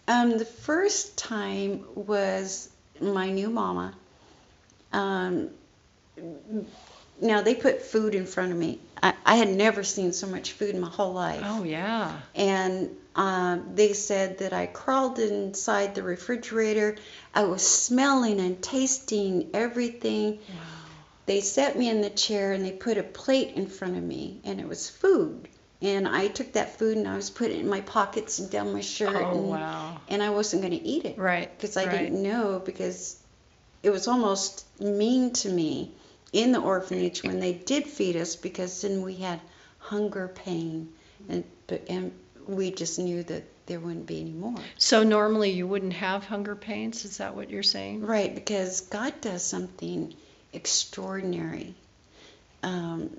Um, 0.06 0.38
the 0.38 0.44
first 0.44 1.18
time 1.18 1.84
was 1.96 2.68
my 3.00 3.30
new 3.30 3.50
mama. 3.50 3.94
Um, 4.92 5.50
now 7.20 7.42
they 7.42 7.54
put 7.54 7.82
food 7.82 8.14
in 8.14 8.26
front 8.26 8.52
of 8.52 8.58
me. 8.58 8.78
I, 9.02 9.14
I 9.24 9.36
had 9.36 9.48
never 9.48 9.82
seen 9.82 10.12
so 10.12 10.26
much 10.26 10.52
food 10.52 10.74
in 10.74 10.80
my 10.80 10.88
whole 10.88 11.12
life. 11.12 11.42
Oh 11.44 11.64
yeah. 11.64 12.18
And 12.34 12.90
um, 13.14 13.74
they 13.74 13.92
said 13.92 14.38
that 14.38 14.52
I 14.52 14.66
crawled 14.66 15.18
inside 15.18 15.94
the 15.94 16.02
refrigerator. 16.02 16.96
I 17.34 17.44
was 17.44 17.66
smelling 17.66 18.40
and 18.40 18.62
tasting 18.62 19.50
everything. 19.54 20.38
They 21.30 21.42
set 21.42 21.78
me 21.78 21.88
in 21.88 22.00
the 22.00 22.10
chair 22.10 22.50
and 22.52 22.64
they 22.64 22.72
put 22.72 22.98
a 22.98 23.04
plate 23.04 23.54
in 23.54 23.68
front 23.68 23.96
of 23.96 24.02
me, 24.02 24.40
and 24.42 24.60
it 24.60 24.66
was 24.66 24.90
food. 24.90 25.46
And 25.80 26.08
I 26.08 26.26
took 26.26 26.54
that 26.54 26.76
food 26.76 26.96
and 26.96 27.06
I 27.06 27.14
was 27.14 27.30
putting 27.30 27.58
it 27.58 27.60
in 27.60 27.68
my 27.68 27.82
pockets 27.82 28.40
and 28.40 28.50
down 28.50 28.72
my 28.72 28.80
shirt. 28.80 29.14
Oh 29.14 29.30
and, 29.38 29.48
wow. 29.48 30.00
and 30.08 30.24
I 30.24 30.30
wasn't 30.30 30.62
going 30.62 30.76
to 30.76 30.84
eat 30.84 31.04
it 31.04 31.16
Right. 31.18 31.48
because 31.56 31.76
I 31.76 31.84
right. 31.86 31.98
didn't 32.00 32.20
know 32.20 32.60
because 32.64 33.16
it 33.84 33.90
was 33.90 34.08
almost 34.08 34.66
mean 34.80 35.32
to 35.34 35.48
me 35.48 35.92
in 36.32 36.50
the 36.50 36.58
orphanage 36.58 37.22
when 37.22 37.38
they 37.38 37.52
did 37.52 37.86
feed 37.86 38.16
us 38.16 38.34
because 38.34 38.82
then 38.82 39.02
we 39.02 39.14
had 39.14 39.40
hunger 39.78 40.26
pain 40.26 40.88
and 41.28 41.44
but 41.68 41.84
and 41.88 42.10
we 42.48 42.72
just 42.72 42.98
knew 42.98 43.22
that 43.22 43.44
there 43.66 43.78
wouldn't 43.78 44.06
be 44.06 44.20
any 44.20 44.32
more 44.32 44.58
So 44.78 45.04
normally 45.04 45.50
you 45.50 45.68
wouldn't 45.68 45.92
have 45.92 46.24
hunger 46.24 46.56
pains. 46.56 47.04
Is 47.04 47.18
that 47.18 47.36
what 47.36 47.50
you're 47.50 47.62
saying? 47.62 48.04
right 48.04 48.34
because 48.34 48.80
God 48.80 49.14
does 49.20 49.44
something 49.44 50.12
extraordinary 50.52 51.74
um, 52.62 53.10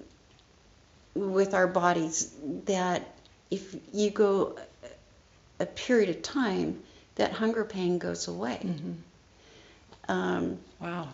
with 1.16 1.54
our 1.54 1.68
bodies 1.68 2.32
that 2.66 3.16
if 3.50 3.76
you 3.94 4.10
go 4.10 4.58
a 5.60 5.66
period 5.66 6.10
of 6.10 6.22
time 6.22 6.82
that 7.16 7.32
hunger 7.32 7.64
pain 7.66 7.98
goes 7.98 8.28
away 8.28 8.58
hmm 8.58 8.92
um, 10.10 10.58
Wow. 10.80 11.08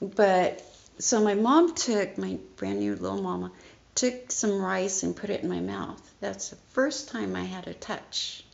But 0.00 0.62
so 0.98 1.22
my 1.22 1.34
mom 1.34 1.74
took 1.74 2.18
my 2.18 2.38
brand 2.56 2.80
new 2.80 2.96
little 2.96 3.22
mama 3.22 3.52
took 3.94 4.32
some 4.32 4.60
rice 4.60 5.02
and 5.02 5.14
put 5.14 5.30
it 5.30 5.42
in 5.42 5.48
my 5.48 5.60
mouth. 5.60 6.00
That's 6.20 6.50
the 6.50 6.56
first 6.70 7.10
time 7.10 7.36
I 7.36 7.44
had 7.44 7.68
a 7.68 7.74
touch. 7.74 8.44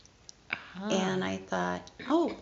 Ah. 0.51 0.89
And 0.89 1.23
I 1.23 1.37
thought, 1.37 1.89
"Oh. 2.09 2.35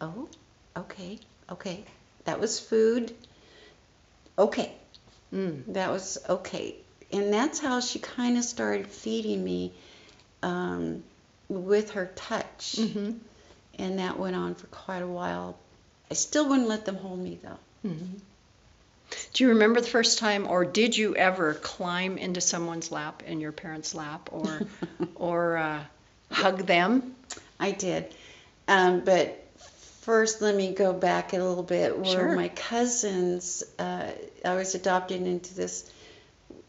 Oh, 0.00 0.28
okay. 0.76 1.18
Okay. 1.50 1.84
That 2.24 2.40
was 2.40 2.58
food. 2.60 3.14
Okay. 4.38 4.72
Mm. 5.32 5.72
That 5.74 5.90
was 5.90 6.18
okay." 6.28 6.76
And 7.12 7.32
that's 7.32 7.60
how 7.60 7.80
she 7.80 7.98
kind 8.00 8.36
of 8.36 8.44
started 8.44 8.88
feeding 8.88 9.42
me 9.44 9.72
um, 10.42 11.04
with 11.48 11.92
her 11.92 12.10
touch. 12.16 12.76
hmm 12.78 13.12
And 13.78 13.98
that 13.98 14.18
went 14.18 14.34
on 14.36 14.54
for 14.54 14.66
quite 14.68 15.02
a 15.02 15.06
while. 15.06 15.56
I 16.10 16.14
still 16.14 16.48
wouldn't 16.48 16.68
let 16.68 16.84
them 16.84 16.96
hold 16.96 17.18
me 17.18 17.38
though. 17.42 17.88
hmm 17.88 18.16
Do 19.32 19.44
you 19.44 19.50
remember 19.50 19.80
the 19.80 19.86
first 19.88 20.18
time, 20.18 20.46
or 20.48 20.64
did 20.64 20.96
you 20.96 21.14
ever 21.14 21.54
climb 21.54 22.18
into 22.18 22.40
someone's 22.40 22.90
lap, 22.90 23.22
in 23.26 23.40
your 23.40 23.52
parents' 23.52 23.94
lap, 23.94 24.30
or 24.32 24.62
or 25.14 25.56
uh, 25.56 25.84
hug 26.30 26.66
them? 26.66 27.14
I 27.60 27.70
did. 27.70 28.12
Um, 28.68 29.00
but 29.00 29.45
first, 30.06 30.40
let 30.42 30.54
me 30.56 30.72
go 30.72 30.92
back 30.94 31.34
a 31.34 31.38
little 31.38 31.62
bit. 31.64 31.98
Where 31.98 32.12
Sure. 32.12 32.36
my 32.36 32.48
cousins, 32.48 33.64
uh, 33.78 34.10
I 34.44 34.54
was 34.56 34.74
adopted 34.74 35.22
into 35.22 35.54
this 35.54 35.84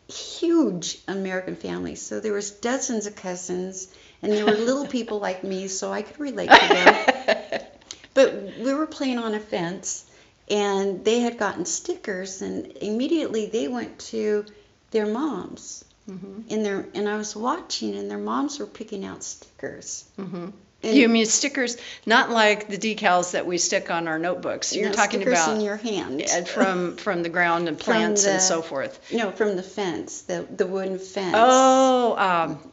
huge 0.08 1.00
American 1.08 1.56
family. 1.56 1.96
So 1.96 2.20
there 2.20 2.34
was 2.34 2.52
dozens 2.52 3.08
of 3.08 3.16
cousins, 3.16 3.88
and 4.22 4.32
they 4.32 4.44
were 4.44 4.52
little 4.56 4.88
people 4.98 5.20
like 5.20 5.44
me, 5.44 5.68
so 5.68 5.92
I 5.92 6.02
could 6.02 6.20
relate 6.20 6.50
to 6.50 6.68
them. 6.68 7.62
But 8.14 8.58
we 8.58 8.74
were 8.74 8.88
playing 8.88 9.20
on 9.20 9.36
a 9.36 9.40
fence, 9.40 10.04
and 10.50 11.06
they 11.06 11.20
had 11.20 11.38
gotten 11.38 11.66
stickers, 11.66 12.42
and 12.42 12.66
immediately 12.78 13.46
they 13.46 13.68
went 13.68 14.00
to 14.12 14.46
their 14.92 15.06
moms. 15.06 15.86
hmm 16.08 16.42
And 16.50 16.66
their 16.66 16.88
and 16.96 17.08
I 17.08 17.18
was 17.18 17.36
watching, 17.36 17.96
and 17.96 18.10
their 18.10 18.18
moms 18.18 18.60
were 18.60 18.66
picking 18.66 19.06
out 19.06 19.24
stickers. 19.24 20.06
hmm 20.16 20.48
And- 20.84 20.96
You 20.96 21.10
mean 21.10 21.26
stickers, 21.26 21.76
not 22.06 22.30
like 22.30 22.68
the 22.68 22.78
decals 22.78 23.32
that 23.32 23.46
we 23.48 23.58
stick 23.58 23.90
on 23.90 24.08
our 24.08 24.20
notebooks. 24.20 24.76
You're 24.76 24.90
No, 24.90 24.94
talking 24.96 25.22
stickers 25.22 25.40
about 25.40 25.56
in 25.56 25.62
your 25.62 25.76
hand. 25.78 26.22
uh, 26.22 26.44
from 26.44 26.98
from 26.98 27.24
the 27.24 27.30
ground 27.30 27.68
and 27.68 27.78
plants 27.80 28.26
and 28.26 28.40
so 28.42 28.62
forth. 28.62 29.00
No, 29.12 29.32
from 29.32 29.56
the 29.56 29.64
fence, 29.64 30.22
the 30.22 30.46
the 30.56 30.68
wooden 30.68 31.00
fence. 31.00 31.36
Oh, 31.38 32.16
um, 32.18 32.72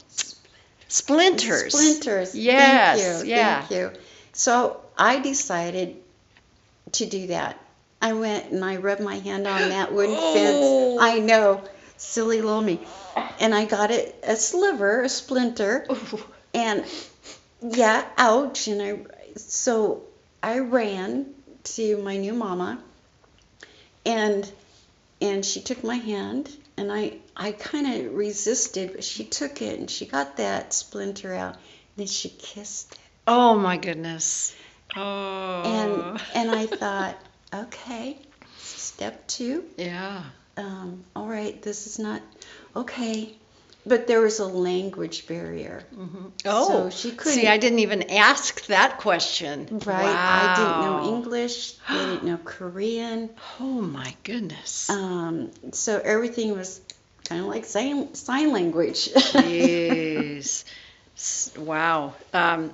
splinters. 0.88 1.72
Splinters. 1.72 2.34
Yes, 2.34 3.00
Thank 3.00 3.24
you. 3.26 3.30
yeah. 3.34 3.60
Thank 3.60 3.70
you. 3.70 3.90
So 4.32 4.80
I 4.98 5.20
decided 5.20 5.96
to 6.92 7.06
do 7.06 7.28
that. 7.28 7.58
I 8.02 8.12
went 8.12 8.50
and 8.50 8.62
I 8.64 8.76
rubbed 8.76 9.00
my 9.00 9.16
hand 9.18 9.46
on 9.46 9.70
that 9.70 9.92
wooden 9.92 10.14
Oh. 10.18 10.98
fence. 10.98 11.02
I 11.02 11.20
know, 11.20 11.62
silly 11.96 12.42
little 12.42 12.60
me. 12.60 12.80
And 13.40 13.54
I 13.54 13.64
got 13.64 13.90
it 13.90 14.14
a 14.22 14.36
sliver, 14.36 15.02
a 15.02 15.08
splinter, 15.08 15.86
Ooh. 15.90 16.22
and 16.54 16.84
yeah, 17.70 18.04
ouch. 18.18 18.68
And 18.68 18.82
I 18.82 18.98
so 19.36 20.02
I 20.42 20.58
ran 20.58 21.34
to 21.64 21.96
my 21.98 22.16
new 22.16 22.34
mama, 22.34 22.82
and 24.06 24.50
and 25.20 25.44
she 25.44 25.60
took 25.60 25.82
my 25.84 25.96
hand, 25.96 26.54
and 26.76 26.92
I 26.92 27.18
I 27.36 27.52
kind 27.52 28.06
of 28.06 28.14
resisted, 28.14 28.92
but 28.94 29.04
she 29.04 29.24
took 29.24 29.62
it 29.62 29.78
and 29.78 29.90
she 29.90 30.06
got 30.06 30.36
that 30.36 30.72
splinter 30.72 31.34
out. 31.34 31.56
Then 31.96 32.06
she 32.06 32.28
kissed 32.28 32.92
it, 32.92 32.98
Oh 33.26 33.56
my 33.56 33.76
goodness. 33.76 34.54
Oh. 34.96 35.62
and 35.64 36.20
and 36.34 36.50
I 36.50 36.66
thought, 36.80 37.16
okay, 37.52 38.18
step 38.58 39.26
two. 39.26 39.64
yeah. 39.76 40.22
Um, 40.56 41.02
all 41.16 41.26
right, 41.26 41.60
this 41.62 41.88
is 41.88 41.98
not 41.98 42.22
okay, 42.76 43.34
but 43.86 44.06
there 44.06 44.20
was 44.20 44.38
a 44.38 44.46
language 44.46 45.26
barrier. 45.26 45.84
hmm 45.94 46.26
So 46.42 46.50
Oh, 46.86 46.90
she 46.90 47.10
couldn't. 47.12 47.34
see, 47.40 47.46
I 47.48 47.58
didn't 47.58 47.80
even 47.80 48.10
ask 48.10 48.66
that 48.66 48.98
question. 48.98 49.80
Right. 49.84 50.06
I 50.06 50.54
didn't 50.56 50.80
know 50.80 51.16
English. 51.16 51.74
I 51.88 51.98
didn't 51.98 52.24
know 52.24 52.38
Korean. 52.44 53.30
Oh 53.60 53.80
my 53.80 54.14
goodness. 54.24 54.90
Um, 54.90 55.50
so 55.72 56.00
everything 56.02 56.56
was 56.56 56.80
kind 57.28 57.40
of 57.42 57.46
like 57.48 57.64
sign, 57.64 58.14
sign 58.14 58.52
language. 58.52 59.08
Jeez. 59.14 60.64
Wow. 61.58 62.14
Um, 62.32 62.72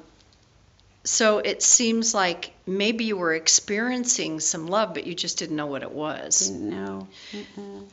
so 1.04 1.38
it 1.38 1.62
seems 1.62 2.14
like 2.14 2.52
maybe 2.66 3.04
you 3.04 3.16
were 3.16 3.34
experiencing 3.34 4.40
some 4.40 4.66
love, 4.66 4.94
but 4.94 5.06
you 5.06 5.14
just 5.14 5.38
didn't 5.38 5.56
know 5.56 5.66
what 5.66 5.82
it 5.82 5.92
was. 5.92 6.48
didn't 6.48 6.70
know. 6.70 7.08
Mm-mm. 7.32 7.84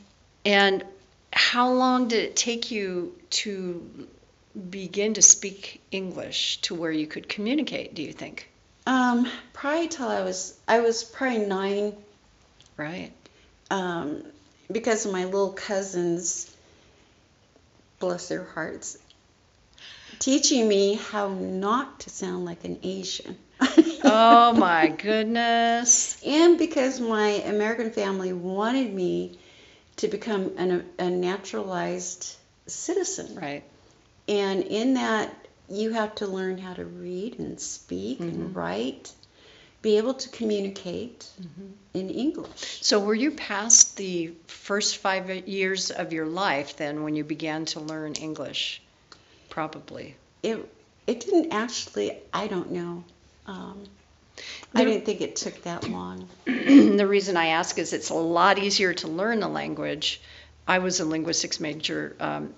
And 0.44 0.84
how 1.32 1.72
long 1.72 2.08
did 2.08 2.24
it 2.24 2.36
take 2.36 2.70
you 2.70 3.14
to 3.30 4.08
begin 4.70 5.14
to 5.14 5.22
speak 5.22 5.80
English 5.90 6.60
to 6.62 6.74
where 6.74 6.90
you 6.90 7.06
could 7.06 7.28
communicate, 7.28 7.94
do 7.94 8.02
you 8.02 8.12
think? 8.12 8.48
Um, 8.86 9.28
probably 9.52 9.88
till 9.88 10.08
I 10.08 10.22
was 10.22 10.58
I 10.66 10.80
was 10.80 11.04
probably 11.04 11.38
nine. 11.38 11.92
Right. 12.76 13.12
Um, 13.70 14.22
because 14.70 15.04
of 15.06 15.12
my 15.12 15.24
little 15.24 15.52
cousins. 15.52 16.54
Bless 17.98 18.28
their 18.28 18.44
hearts. 18.44 18.96
teaching 20.20 20.68
me 20.68 20.94
how 20.94 21.28
not 21.28 22.00
to 22.00 22.10
sound 22.10 22.44
like 22.44 22.64
an 22.64 22.78
Asian. 22.82 23.36
oh 24.04 24.52
my 24.52 24.88
goodness. 24.88 26.16
and 26.24 26.56
because 26.58 27.00
my 27.00 27.28
American 27.44 27.90
family 27.90 28.32
wanted 28.32 28.94
me 28.94 29.36
to 29.98 30.08
become 30.08 30.52
an, 30.56 30.84
a 30.98 31.10
naturalized 31.10 32.36
citizen. 32.66 33.34
Right. 33.34 33.62
And 34.26 34.62
in 34.62 34.94
that, 34.94 35.34
you 35.68 35.92
have 35.92 36.14
to 36.16 36.26
learn 36.26 36.58
how 36.58 36.74
to 36.74 36.84
read 36.84 37.38
and 37.38 37.60
speak 37.60 38.20
and 38.20 38.54
write, 38.54 39.12
be 39.82 39.98
able 39.98 40.14
to 40.14 40.28
communicate 40.30 41.28
in 41.94 42.10
English. 42.10 42.82
So 42.82 43.00
were 43.00 43.14
you 43.14 43.32
past 43.32 43.96
the 43.96 44.32
first 44.46 44.96
five 44.98 45.30
years 45.46 45.90
of 45.90 46.12
your 46.12 46.26
life 46.26 46.76
then 46.76 47.02
when 47.02 47.16
you 47.16 47.24
began 47.24 47.64
to 47.66 47.80
learn 47.80 48.14
English? 48.14 48.82
Probably. 49.50 50.16
It 50.42 50.68
it 51.06 51.20
didn't 51.20 51.52
actually. 51.52 52.16
I 52.32 52.46
don't 52.46 52.70
know. 52.70 53.04
Um, 53.46 53.84
I 54.74 54.84
didn't 54.84 55.04
think 55.04 55.20
it 55.20 55.36
took 55.36 55.62
that 55.64 55.88
long. 55.88 56.28
the 56.46 57.06
reason 57.06 57.36
I 57.36 57.46
ask 57.48 57.78
is 57.78 57.92
it's 57.92 58.10
a 58.10 58.14
lot 58.14 58.58
easier 58.58 58.94
to 58.94 59.08
learn 59.08 59.42
a 59.42 59.48
language. 59.48 60.20
I 60.68 60.78
was 60.78 61.00
a 61.00 61.04
linguistics 61.06 61.58
major. 61.60 62.14
Um, 62.20 62.52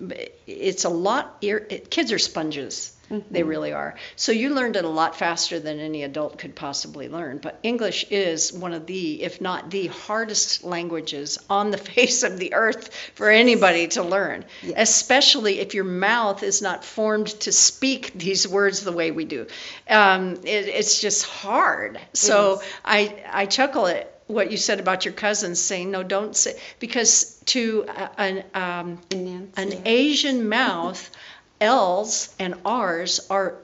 it's 0.46 0.84
a 0.84 0.88
lot. 0.90 1.38
It, 1.40 1.90
kids 1.90 2.12
are 2.12 2.18
sponges. 2.18 2.94
They 3.28 3.42
really 3.42 3.72
are. 3.72 3.96
So 4.14 4.30
you 4.30 4.50
learned 4.54 4.76
it 4.76 4.84
a 4.84 4.88
lot 4.88 5.16
faster 5.16 5.58
than 5.58 5.80
any 5.80 6.04
adult 6.04 6.38
could 6.38 6.54
possibly 6.54 7.08
learn. 7.08 7.38
But 7.38 7.58
English 7.64 8.06
is 8.08 8.52
one 8.52 8.72
of 8.72 8.86
the, 8.86 9.24
if 9.24 9.40
not 9.40 9.68
the 9.68 9.88
hardest 9.88 10.62
languages 10.62 11.36
on 11.50 11.72
the 11.72 11.78
face 11.96 12.22
of 12.22 12.38
the 12.38 12.54
earth 12.54 12.94
for 13.16 13.28
anybody 13.28 13.88
to 13.88 14.04
learn, 14.04 14.44
Yes. 14.62 14.74
especially 14.76 15.58
if 15.58 15.74
your 15.74 15.82
mouth 15.82 16.44
is 16.44 16.62
not 16.62 16.84
formed 16.84 17.26
to 17.40 17.50
speak 17.50 18.12
these 18.14 18.46
words 18.46 18.84
the 18.84 18.92
way 18.92 19.10
we 19.10 19.24
do. 19.24 19.48
Um, 19.88 20.34
it, 20.44 20.68
it's 20.68 21.00
just 21.00 21.24
hard. 21.24 21.98
So. 22.12 22.62
I, 22.84 23.24
I 23.28 23.46
chuckle 23.46 23.88
at 23.88 24.19
what 24.30 24.50
you 24.50 24.56
said 24.56 24.80
about 24.80 25.04
your 25.04 25.14
cousins 25.14 25.60
saying, 25.60 25.90
no, 25.90 26.02
don't 26.02 26.36
say, 26.36 26.58
because 26.78 27.34
to 27.46 27.84
an, 28.16 28.44
um, 28.54 28.98
an 29.12 29.82
Asian 29.84 30.48
mouth, 30.48 31.10
L's 31.60 32.34
and 32.38 32.54
R's 32.64 33.26
are 33.28 33.56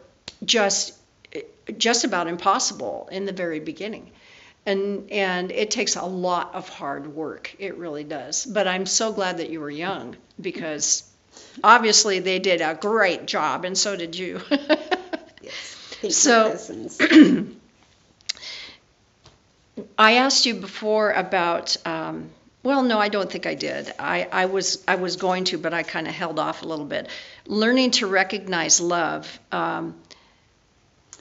just 0.44 0.92
just 1.78 2.04
about 2.04 2.28
impossible 2.28 3.08
in 3.10 3.24
the 3.24 3.32
very 3.32 3.58
beginning. 3.58 4.10
And 4.66 5.10
and 5.10 5.50
it 5.50 5.70
takes 5.70 5.96
a 5.96 6.04
lot 6.04 6.54
of 6.54 6.68
hard 6.68 7.14
work. 7.14 7.54
It 7.58 7.76
really 7.76 8.04
does. 8.04 8.44
But 8.44 8.68
I'm 8.68 8.86
so 8.86 9.12
glad 9.12 9.38
that 9.38 9.50
you 9.50 9.60
were 9.60 9.70
young 9.70 10.16
because 10.40 11.04
obviously 11.62 12.18
they 12.18 12.38
did 12.38 12.60
a 12.60 12.74
great 12.74 13.26
job 13.26 13.64
and 13.64 13.78
so 13.78 13.96
did 13.96 14.16
you. 14.16 14.40
Yes. 15.42 15.76
Thank 16.00 16.14
So-. 16.14 17.46
I 19.98 20.14
asked 20.14 20.46
you 20.46 20.54
before 20.54 21.10
about. 21.12 21.76
Um, 21.86 22.30
well, 22.62 22.82
no, 22.82 22.98
I 22.98 23.08
don't 23.08 23.30
think 23.30 23.46
I 23.46 23.54
did. 23.54 23.92
I, 23.96 24.26
I 24.32 24.46
was 24.46 24.82
I 24.88 24.96
was 24.96 25.16
going 25.16 25.44
to, 25.44 25.58
but 25.58 25.72
I 25.72 25.84
kind 25.84 26.08
of 26.08 26.14
held 26.14 26.38
off 26.40 26.62
a 26.62 26.66
little 26.66 26.84
bit. 26.84 27.08
Learning 27.46 27.92
to 27.92 28.08
recognize 28.08 28.80
love 28.80 29.38
um, 29.52 29.94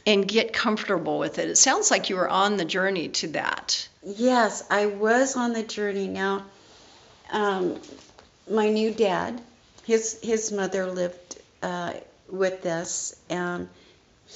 and 0.08 0.28
get 0.28 0.54
comfortable 0.54 1.20
with 1.20 1.38
it. 1.38 1.50
It 1.50 1.58
sounds 1.58 1.92
like 1.92 2.10
you 2.10 2.16
were 2.16 2.28
on 2.28 2.58
the 2.58 2.66
journey 2.66 3.10
to 3.10 3.28
that. 3.30 3.88
Yes, 4.04 4.64
I 4.72 4.88
was 4.88 5.36
on 5.36 5.54
the 5.54 5.62
journey. 5.62 6.08
Now, 6.08 6.46
um, 7.32 7.80
my 8.50 8.70
new 8.70 8.92
dad, 8.92 9.40
his 9.86 10.20
his 10.24 10.52
mother 10.52 10.88
lived 10.88 11.38
uh, 11.62 11.94
with 12.28 12.66
us. 12.66 13.16
Um, 13.30 13.70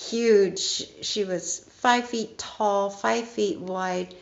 huge. 0.10 0.88
She 1.02 1.24
was 1.24 1.60
five 1.60 2.08
feet 2.08 2.38
tall, 2.38 2.90
five 2.90 3.28
feet 3.28 3.60
wide, 3.60 4.14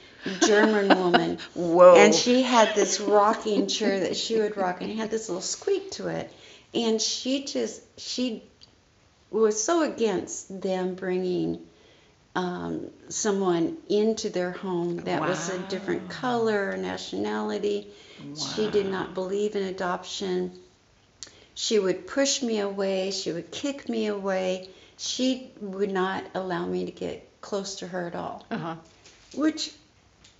German 0.41 0.98
woman. 1.00 1.39
Whoa! 1.53 1.96
And 1.96 2.13
she 2.13 2.42
had 2.42 2.75
this 2.75 3.00
rocking 3.00 3.68
chair 3.68 4.00
that 4.01 4.16
she 4.18 4.40
would 4.40 4.57
rock, 4.57 4.81
and 4.81 4.92
it 4.92 4.96
had 4.96 5.11
this 5.11 5.29
little 5.29 5.42
squeak 5.42 5.92
to 5.92 6.07
it. 6.07 6.31
And 6.74 7.01
she 7.01 7.46
just 7.46 7.81
she 8.00 8.44
was 9.31 9.61
so 9.61 9.83
against 9.83 10.61
them 10.61 10.96
bringing 10.96 11.59
um, 12.35 12.87
someone 13.09 13.77
into 13.90 14.29
their 14.29 14.51
home 14.51 14.98
that 14.98 15.22
was 15.22 15.50
a 15.50 15.57
different 15.70 16.03
Wow. 16.03 16.09
color, 16.09 16.77
nationality. 16.77 17.87
She 18.35 18.70
did 18.70 18.85
not 18.87 19.13
believe 19.13 19.55
in 19.55 19.63
adoption. 19.63 20.51
She 21.55 21.79
would 21.79 22.05
push 22.07 22.42
me 22.44 22.59
away. 22.59 23.11
She 23.11 23.31
would 23.31 23.50
kick 23.51 23.90
me 23.90 24.07
away. 24.07 24.70
She 24.98 25.51
would 25.62 25.92
not 25.92 26.24
allow 26.33 26.66
me 26.66 26.86
to 26.86 26.92
get 26.92 27.27
close 27.42 27.75
to 27.77 27.88
her 27.88 28.07
at 28.07 28.16
all. 28.16 28.46
uh-huh. 28.50 28.75
Which, 29.36 29.72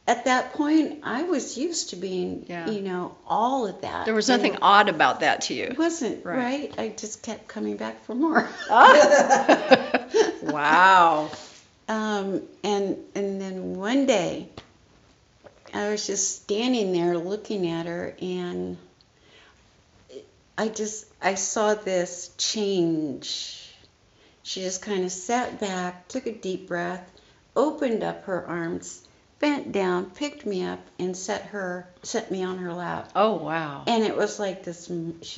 at 0.08 0.26
that 0.26 0.54
point, 0.54 1.00
I 1.04 1.24
was 1.24 1.58
used 1.58 1.90
to 1.92 1.96
being, 1.96 2.46
Yeah. 2.48 2.70
you 2.70 2.82
know, 2.82 3.16
all 3.28 3.68
of 3.68 3.82
that. 3.82 4.06
There 4.06 4.16
was 4.16 4.30
And 4.30 4.42
nothing 4.42 4.58
odd 4.62 4.90
about 4.90 5.20
that 5.20 5.42
to 5.44 5.54
you. 5.54 5.66
It 5.66 5.78
wasn't 5.78 6.26
Right. 6.26 6.38
right. 6.38 6.74
I 6.80 6.90
just 6.90 7.22
kept 7.22 7.48
coming 7.48 7.78
back 7.78 8.04
for 8.06 8.16
more. 8.16 8.50
wow. 10.42 11.30
Um, 11.90 12.42
and 12.64 12.98
and 13.16 13.40
then 13.42 13.76
one 13.76 14.06
day, 14.08 14.50
I 15.74 15.90
was 15.92 16.06
just 16.08 16.44
standing 16.44 16.92
there 16.94 17.18
looking 17.18 17.68
at 17.70 17.86
her, 17.86 18.16
and 18.22 18.78
I 20.58 20.68
just 20.70 21.06
I 21.22 21.36
saw 21.36 21.76
this 21.76 22.32
change. 22.38 23.67
She 24.48 24.62
just 24.62 24.82
kind 24.82 25.04
of 25.04 25.12
sat 25.12 25.60
back, 25.60 26.08
took 26.08 26.26
a 26.26 26.32
deep 26.32 26.70
breath, 26.70 27.06
opened 27.54 28.02
up 28.02 28.24
her 28.24 28.48
arms, 28.48 29.06
bent 29.40 29.74
down, 29.74 30.10
picked 30.12 30.46
me 30.46 30.64
up, 30.64 30.80
and 30.98 31.18
set 31.18 31.48
her 31.48 31.86
set 32.02 32.32
me 32.32 32.46
on 32.46 32.58
her 32.60 32.72
lap. 32.74 33.12
Oh 33.14 33.34
wow. 33.34 33.84
And 33.88 34.06
it 34.06 34.16
was 34.16 34.40
like 34.40 34.64
this. 34.64 34.90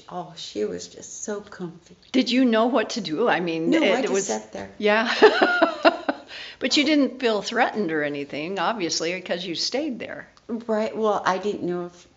Oh, 0.09 0.31
she 0.35 0.63
was 0.63 0.87
just 0.87 1.23
so 1.23 1.41
comfy. 1.41 1.97
Did 2.11 2.29
you 2.29 2.45
know 2.45 2.67
what 2.67 2.91
to 2.91 3.01
do? 3.01 3.27
I 3.27 3.39
mean, 3.39 3.71
No, 3.71 3.81
it, 3.81 3.95
I 3.97 4.01
just 4.03 4.13
was 4.13 4.27
sat 4.27 4.53
there. 4.53 4.69
yeah. 4.77 5.11
but 6.59 6.77
you 6.77 6.83
didn't 6.85 7.19
feel 7.19 7.41
threatened 7.41 7.91
or 7.91 8.03
anything, 8.03 8.59
obviously, 8.59 9.13
because 9.15 9.43
you 9.43 9.55
stayed 9.55 9.97
there. 9.97 10.29
Right. 10.47 10.95
Well, 10.95 11.23
I 11.25 11.39
didn't 11.39 11.63
know 11.63 11.87
if 11.87 12.07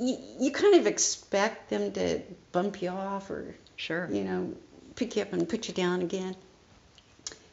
you, 0.00 0.16
you 0.38 0.52
kind 0.52 0.76
of 0.76 0.86
expect 0.86 1.70
them 1.70 1.90
to 1.94 2.20
bump 2.52 2.82
you 2.82 2.90
off 2.90 3.30
or 3.30 3.56
Sure. 3.74 4.08
you 4.12 4.22
know 4.22 4.54
pick 4.98 5.14
you 5.16 5.22
up 5.22 5.32
and 5.32 5.48
put 5.48 5.68
you 5.68 5.74
down 5.74 6.02
again. 6.02 6.34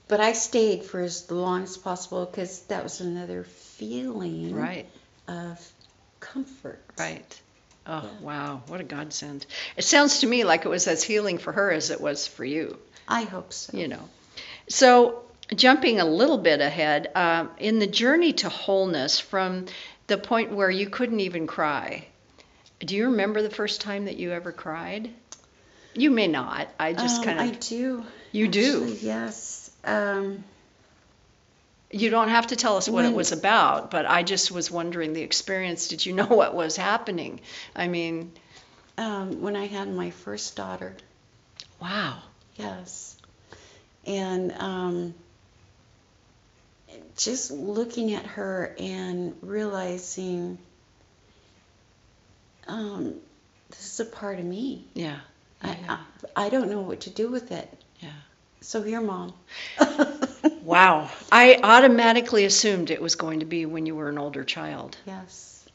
But 0.08 0.20
I 0.20 0.34
stayed 0.34 0.84
for 0.84 1.00
as 1.02 1.30
long 1.32 1.64
as 1.64 1.78
possible 1.78 2.26
because 2.26 2.62
that 2.64 2.84
was 2.84 3.02
another 3.02 3.44
feeling 3.44 4.54
Right. 4.54 4.88
of 5.28 5.60
comfort. 6.20 6.84
Right. 6.98 7.40
Oh, 7.88 8.02
Yeah. 8.04 8.26
wow. 8.26 8.62
What 8.68 8.82
a 8.82 8.84
godsend. 8.84 9.46
It 9.78 9.84
sounds 9.84 10.20
to 10.22 10.28
me 10.28 10.44
like 10.44 10.66
it 10.66 10.70
was 10.70 10.88
as 10.88 11.04
healing 11.04 11.38
for 11.38 11.52
her 11.52 11.72
as 11.72 11.92
it 11.92 12.02
was 12.02 12.26
for 12.28 12.44
you, 12.44 12.78
I 13.08 13.24
hope 13.24 13.54
so. 13.54 13.78
you 13.78 13.88
know. 13.88 14.10
So, 14.70 15.22
jumping 15.56 16.00
a 16.00 16.06
little 16.06 16.40
bit 16.40 16.62
ahead, 16.62 17.12
um, 17.14 17.52
in 17.60 17.78
the 17.78 17.86
journey 17.88 18.34
to 18.34 18.50
wholeness 18.50 19.20
from 19.20 19.66
the 20.08 20.18
point 20.18 20.52
where 20.52 20.70
you 20.72 20.90
couldn't 20.90 21.20
even 21.20 21.46
cry, 21.46 22.08
do 22.80 22.96
you 22.96 23.06
remember 23.06 23.42
the 23.44 23.50
first 23.52 23.82
time 23.82 24.06
that 24.06 24.18
you 24.18 24.32
ever 24.32 24.52
cried? 24.52 25.12
You 25.96 26.12
may 26.12 26.28
not. 26.28 26.68
I 26.80 26.94
just 26.94 27.20
Um, 27.20 27.24
kind 27.24 27.40
of. 27.40 27.46
I 27.48 27.50
do. 27.52 28.06
You 28.32 28.48
do? 28.48 28.98
Yes. 29.02 29.72
Um, 29.84 30.44
You 31.92 32.10
don't 32.10 32.28
have 32.30 32.48
to 32.48 32.56
tell 32.58 32.76
us 32.78 32.90
what 32.90 33.06
it 33.06 33.14
was 33.14 33.32
about, 33.32 33.90
but 33.92 34.06
I 34.06 34.24
just 34.24 34.52
was 34.52 34.70
wondering 34.70 35.14
the 35.14 35.22
experience. 35.22 35.88
Did 35.88 36.06
you 36.06 36.14
know 36.14 36.26
what 36.42 36.54
was 36.54 36.76
happening? 36.76 37.40
I 37.76 37.88
mean, 37.88 38.34
um, 38.98 39.42
when 39.42 39.56
I 39.56 39.68
had 39.68 39.88
my 39.88 40.10
first 40.10 40.56
daughter. 40.58 40.96
wow. 41.82 42.22
Yes. 42.58 43.16
And 44.06 44.52
um, 44.54 45.14
just 47.18 47.52
looking 47.52 48.14
at 48.14 48.26
her 48.26 48.76
and 48.80 49.36
realizing 49.42 50.58
um, 52.68 53.16
this 53.70 53.94
is 53.94 54.00
a 54.02 54.06
part 54.06 54.40
of 54.40 54.46
me. 54.46 54.86
Yeah. 54.94 55.20
I, 55.66 56.00
I 56.36 56.50
don't 56.50 56.70
know 56.70 56.82
what 56.82 57.02
to 57.02 57.10
do 57.10 57.30
with 57.30 57.52
it. 57.52 57.72
Yeah. 58.00 58.10
So 58.62 58.82
here, 58.82 59.02
mom. 59.02 59.34
Wow. 60.66 61.12
I 61.32 61.60
automatically 61.62 62.46
assumed 62.46 62.90
it 62.90 63.02
was 63.02 63.16
going 63.16 63.42
to 63.42 63.46
be 63.46 63.68
when 63.68 63.86
you 63.86 63.96
were 63.96 64.10
an 64.10 64.18
older 64.18 64.44
child. 64.44 64.98
yes. 65.06 65.68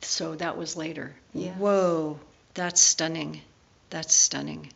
So 0.00 0.34
that 0.34 0.58
was 0.58 0.76
later. 0.76 1.14
Yes. 1.32 1.56
Whoa. 1.58 2.18
That's 2.54 2.80
stunning. 2.80 3.40
That's 3.90 4.12
stunning. 4.12 4.72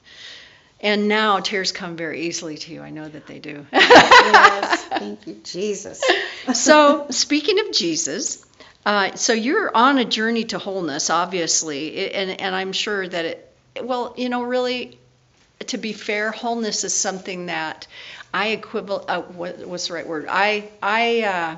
And 0.80 1.08
now 1.08 1.40
tears 1.40 1.72
come 1.72 1.96
very 1.96 2.22
easily 2.22 2.56
to 2.58 2.72
you. 2.72 2.80
I 2.80 2.90
know 2.90 3.08
that 3.08 3.26
they 3.26 3.40
do. 3.40 3.66
yes. 3.72 4.84
Thank 4.84 5.26
you, 5.26 5.40
Jesus. 5.42 6.00
so, 6.54 7.06
speaking 7.10 7.58
of 7.58 7.72
Jesus, 7.72 8.46
uh, 8.84 9.16
so 9.16 9.32
you're 9.32 9.76
on 9.76 9.98
a 9.98 10.04
journey 10.04 10.44
to 10.44 10.58
wholeness, 10.58 11.10
obviously, 11.10 12.12
and, 12.12 12.40
and 12.40 12.54
I'm 12.54 12.72
sure 12.72 13.08
that 13.08 13.24
it, 13.24 13.52
well, 13.82 14.14
you 14.16 14.28
know, 14.28 14.42
really, 14.42 14.98
to 15.66 15.78
be 15.78 15.92
fair, 15.92 16.30
wholeness 16.30 16.84
is 16.84 16.94
something 16.94 17.46
that 17.46 17.86
I 18.32 18.48
equivalent. 18.48 19.08
Uh, 19.08 19.22
what, 19.22 19.66
what's 19.66 19.88
the 19.88 19.94
right 19.94 20.06
word? 20.06 20.26
I 20.28 20.70
I. 20.82 21.22
Uh, 21.22 21.56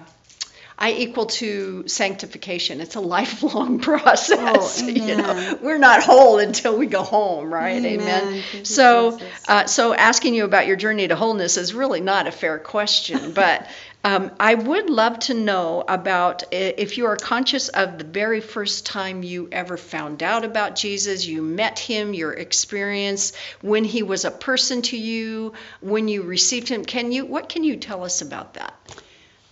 I 0.81 0.93
equal 0.93 1.27
to 1.27 1.89
sanctification. 1.89 2.81
It's 2.81 2.95
a 2.95 3.01
lifelong 3.17 3.79
process. 3.81 4.81
Oh, 4.81 4.87
you 4.87 5.17
know, 5.17 5.59
we're 5.61 5.79
not 5.79 6.05
whole 6.05 6.39
until 6.39 6.79
we 6.79 6.87
go 6.87 7.03
home, 7.03 7.53
right? 7.53 7.85
Amen. 7.85 8.43
You, 8.53 8.65
So, 8.65 9.19
uh, 9.49 9.67
so 9.67 9.93
asking 9.93 10.35
you 10.35 10.45
about 10.45 10.69
your 10.69 10.77
journey 10.77 11.09
to 11.09 11.17
wholeness 11.17 11.57
is 11.57 11.75
really 11.75 12.01
not 12.01 12.29
a 12.29 12.31
fair 12.31 12.59
question, 12.59 13.33
but 13.33 13.69
um, 14.05 14.31
I 14.39 14.55
would 14.55 14.89
love 14.89 15.19
to 15.21 15.35
know 15.35 15.85
about 15.87 16.45
if 16.53 16.99
you 16.99 17.07
are 17.07 17.17
conscious 17.17 17.69
of 17.69 17.99
the 17.99 18.05
very 18.05 18.41
first 18.41 18.87
time 18.87 19.23
you 19.23 19.49
ever 19.51 19.77
found 19.77 20.23
out 20.23 20.45
about 20.45 20.77
Jesus, 20.77 21.27
you 21.27 21.43
met 21.43 21.79
him, 21.79 22.15
your 22.15 22.33
experience, 22.33 23.33
when 23.61 23.85
he 23.85 24.03
was 24.03 24.25
a 24.25 24.31
person 24.31 24.83
to 24.83 24.97
you, 24.97 25.53
when 25.81 26.07
you 26.07 26.23
received 26.23 26.69
him. 26.69 26.85
Can 26.85 27.11
you? 27.11 27.27
What 27.27 27.49
can 27.49 27.65
you 27.65 27.77
tell 27.77 28.05
us 28.05 28.23
about 28.23 28.55
that? 28.55 28.75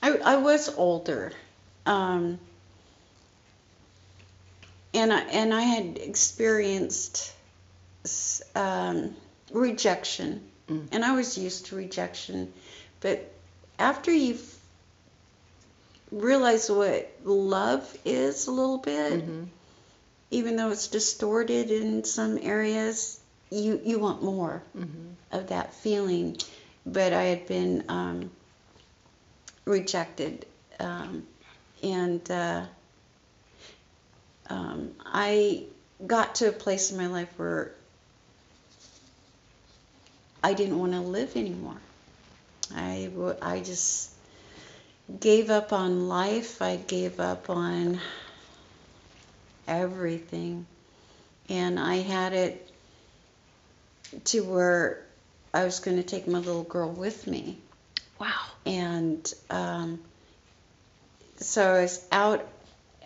I, 0.01 0.17
I 0.17 0.37
was 0.37 0.73
older, 0.77 1.33
um, 1.85 2.39
and 4.95 5.13
I 5.13 5.21
and 5.21 5.53
I 5.53 5.63
had 5.63 5.99
experienced 5.99 7.33
um, 8.55 9.17
rejection, 9.53 10.43
Mm. 10.69 10.89
and 10.91 11.05
I 11.05 11.15
was 11.15 11.39
used 11.39 11.67
to 11.67 11.77
rejection. 11.77 12.53
But 13.01 13.33
after 13.79 14.13
you 14.13 14.35
f- 14.35 14.59
realize 16.11 16.71
what 16.71 17.11
love 17.25 17.97
is 18.05 18.47
a 18.47 18.51
little 18.51 18.79
bit, 18.79 19.25
Mhm. 19.25 19.49
even 20.31 20.57
though 20.57 20.71
it's 20.71 20.89
distorted 20.89 21.71
in 21.71 22.05
some 22.05 22.39
areas, 22.39 23.21
you 23.51 23.81
you 23.85 23.99
want 23.99 24.23
more 24.23 24.63
Mhm. 24.77 25.15
of 25.33 25.49
that 25.49 25.75
feeling. 25.75 26.37
But 26.87 27.13
I 27.13 27.25
had 27.25 27.47
been 27.47 27.85
um, 27.89 28.31
rejected, 29.65 30.47
um, 30.81 31.27
and 31.83 32.31
uh, 32.31 32.67
um, 34.49 34.95
I 35.05 35.65
got 36.07 36.37
to 36.37 36.49
a 36.49 36.53
place 36.53 36.91
in 36.91 36.97
my 36.97 37.07
life 37.07 37.29
where 37.37 37.73
I 40.43 40.55
didn't 40.55 40.79
want 40.79 40.93
to 40.93 41.01
live 41.01 41.37
anymore. 41.37 41.81
I, 42.75 43.11
w- 43.13 43.37
I 43.41 43.61
just 43.61 44.11
gave 45.21 45.51
up 45.51 45.73
on 45.73 46.09
life. 46.09 46.61
I 46.63 46.77
gave 46.77 47.21
up 47.21 47.51
on 47.51 48.01
everything. 49.69 50.67
And 51.49 51.79
I 51.79 51.97
had 51.97 52.33
it 52.33 52.71
to 54.25 54.41
where 54.41 55.05
I 55.55 55.65
was 55.65 55.81
going 55.81 55.97
to 55.97 56.03
take 56.03 56.27
my 56.27 56.39
little 56.39 56.65
girl 56.65 56.91
with 56.91 57.27
me. 57.27 57.59
Wow. 58.19 58.33
And 58.65 59.33
um, 59.51 60.01
so 61.39 61.75
I 61.75 61.83
was 61.83 62.05
out 62.11 62.47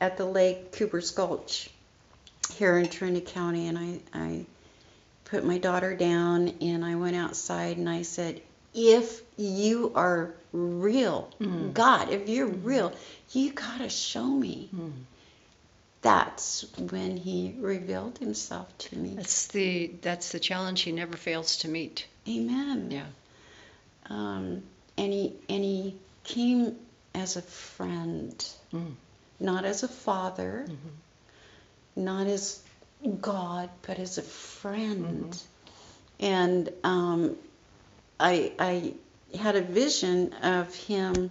at 0.00 0.16
the 0.16 0.24
lake 0.24 0.72
Cooper's 0.72 1.10
Gulch 1.10 1.70
here 2.54 2.78
in 2.78 2.88
Trinity 2.88 3.24
County, 3.24 3.68
and 3.68 3.78
I, 3.78 4.00
I 4.14 4.44
put 5.26 5.44
my 5.44 5.58
daughter 5.58 5.94
down 5.94 6.48
and 6.60 6.84
I 6.84 6.96
went 6.96 7.16
outside 7.16 7.76
and 7.76 7.88
I 7.88 8.02
said, 8.02 8.40
If 8.74 9.22
you 9.36 9.92
are 9.94 10.32
real, 10.52 11.28
Mm. 11.40 11.72
God, 11.74 12.10
if 12.10 12.28
you're 12.28 12.46
real, 12.46 12.92
you 13.32 13.52
got 13.52 13.78
to 13.78 13.88
show 13.88 14.24
me. 14.26 14.68
Mm. 14.74 14.92
That's 16.02 16.64
when 16.78 17.16
he 17.16 17.54
revealed 17.58 18.18
himself 18.18 18.66
to 18.78 18.96
me. 18.98 19.14
That's 19.16 19.48
the 19.48 19.88
that's 20.00 20.32
the 20.32 20.40
challenge 20.40 20.80
he 20.82 20.92
never 20.92 21.16
fails 21.16 21.58
to 21.58 21.68
meet. 21.68 22.06
Amen. 22.28 22.90
Yeah. 22.90 23.06
um, 24.08 24.62
and 24.98 25.12
he 25.12 25.34
and 25.48 25.62
he 25.64 25.94
came 26.24 26.76
as 27.14 27.36
a 27.36 27.42
friend, 27.42 28.44
Mm. 28.72 28.94
not 29.40 29.64
as 29.64 29.82
a 29.82 29.88
father, 29.88 30.66
Mhm. 30.68 30.76
not 31.96 32.26
as 32.26 32.60
God, 33.20 33.68
but 33.82 33.98
as 33.98 34.18
a 34.18 34.22
friend. 34.22 35.36
And 36.18 36.70
um, 36.84 37.36
I 38.20 38.52
I 38.58 38.92
had 39.36 39.56
a 39.56 39.62
vision 39.62 40.32
of 40.34 40.74
him 40.74 41.30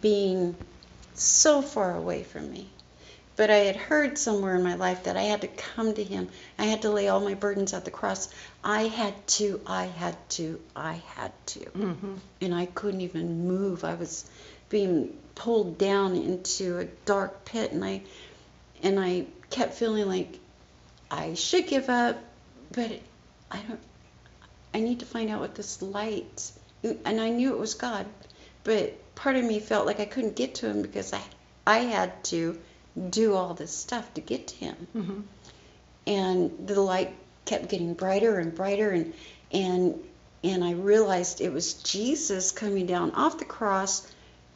being 0.00 0.56
so 1.14 1.62
far 1.62 1.96
away 1.96 2.22
from 2.22 2.50
me. 2.50 2.68
But 3.36 3.50
I 3.50 3.56
had 3.56 3.74
heard 3.76 4.16
somewhere 4.16 4.54
in 4.54 4.62
my 4.62 4.76
life 4.76 5.04
that 5.04 5.16
I 5.16 5.22
had 5.22 5.40
to 5.40 5.48
come 5.48 5.92
to 5.94 6.04
him. 6.04 6.28
I 6.56 6.66
had 6.66 6.82
to 6.82 6.90
lay 6.90 7.08
all 7.08 7.18
my 7.20 7.34
burdens 7.34 7.74
at 7.74 7.84
the 7.84 7.90
cross. 7.90 8.28
I 8.62 8.82
had 8.82 9.26
to, 9.38 9.60
I 9.66 9.86
had 9.86 10.16
to, 10.30 10.60
I 10.76 11.02
had 11.16 11.32
to 11.46 11.60
Mhm. 11.60 12.18
and 12.40 12.54
I 12.54 12.66
couldn't 12.66 13.00
even 13.00 13.48
move. 13.48 13.84
I 13.84 13.94
was 13.94 14.24
being 14.68 15.18
pulled 15.34 15.78
down 15.78 16.14
into 16.14 16.78
a 16.78 16.84
dark 17.04 17.44
pit, 17.44 17.72
and 17.72 17.84
I 17.84 18.02
and 18.82 19.00
I 19.00 19.26
kept 19.50 19.74
feeling 19.74 20.06
like 20.08 20.38
I 21.10 21.34
should 21.34 21.66
give 21.66 21.88
up, 21.88 22.16
but 22.72 22.92
I 23.50 23.58
don't. 23.62 23.80
I 24.74 24.80
need 24.80 25.00
to 25.00 25.06
find 25.06 25.30
out 25.30 25.40
what 25.40 25.54
this 25.54 25.80
light, 25.80 26.50
and 26.82 27.20
I 27.20 27.30
knew 27.30 27.52
it 27.54 27.58
was 27.58 27.74
God, 27.74 28.06
but 28.64 29.14
part 29.14 29.36
of 29.36 29.44
me 29.44 29.60
felt 29.60 29.86
like 29.86 30.00
I 30.00 30.04
couldn't 30.04 30.36
get 30.36 30.56
to 30.56 30.66
Him 30.68 30.82
because 30.82 31.12
I 31.12 31.22
I 31.66 31.78
had 31.78 32.22
to 32.24 32.58
do 33.10 33.34
all 33.34 33.54
this 33.54 33.70
stuff 33.74 34.12
to 34.14 34.20
get 34.20 34.48
to 34.48 34.54
Him 34.56 34.76
Mhm. 34.94 35.22
and 36.06 36.68
the 36.68 36.80
light 36.80 37.14
kept 37.44 37.68
getting 37.68 37.94
brighter 37.94 38.38
and 38.38 38.54
brighter 38.54 38.90
and 38.90 39.14
and 39.52 40.02
and 40.42 40.62
I 40.64 40.72
realized 40.72 41.40
it 41.40 41.52
was 41.52 41.74
Jesus 41.74 42.52
coming 42.52 42.86
down 42.86 43.12
off 43.12 43.38
the 43.38 43.44
cross 43.46 44.06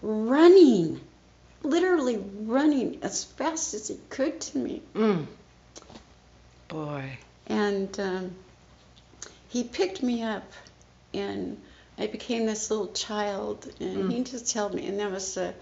running 0.03 1.01
literally 1.63 2.19
running 2.43 2.99
as 3.03 3.25
fast 3.25 3.75
as 3.75 3.89
he 3.89 3.99
could 4.11 4.41
to 4.41 4.59
me 4.59 4.83
Mm. 4.95 5.27
Boy. 6.69 7.19
and 7.47 7.99
um, 8.01 8.35
he 9.49 9.65
picked 9.65 10.03
me 10.03 10.23
up 10.23 10.51
and 11.15 11.61
I 11.99 12.07
became 12.07 12.47
this 12.47 12.71
little 12.71 12.89
child 12.89 13.67
and 13.81 14.13
he 14.13 14.23
just 14.25 14.53
held 14.53 14.75
me 14.75 14.87
and 14.87 15.01
that 15.01 15.11
was 15.11 15.35
the 15.35 15.55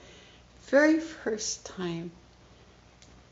very 0.68 0.98
first 1.00 1.64
time 1.64 2.10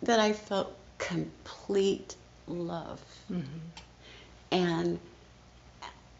that 0.03 0.21
I 0.21 0.33
felt 0.33 0.73
complete 0.99 2.14
love 2.47 3.01
Mhm. 3.31 3.45
and 4.53 4.99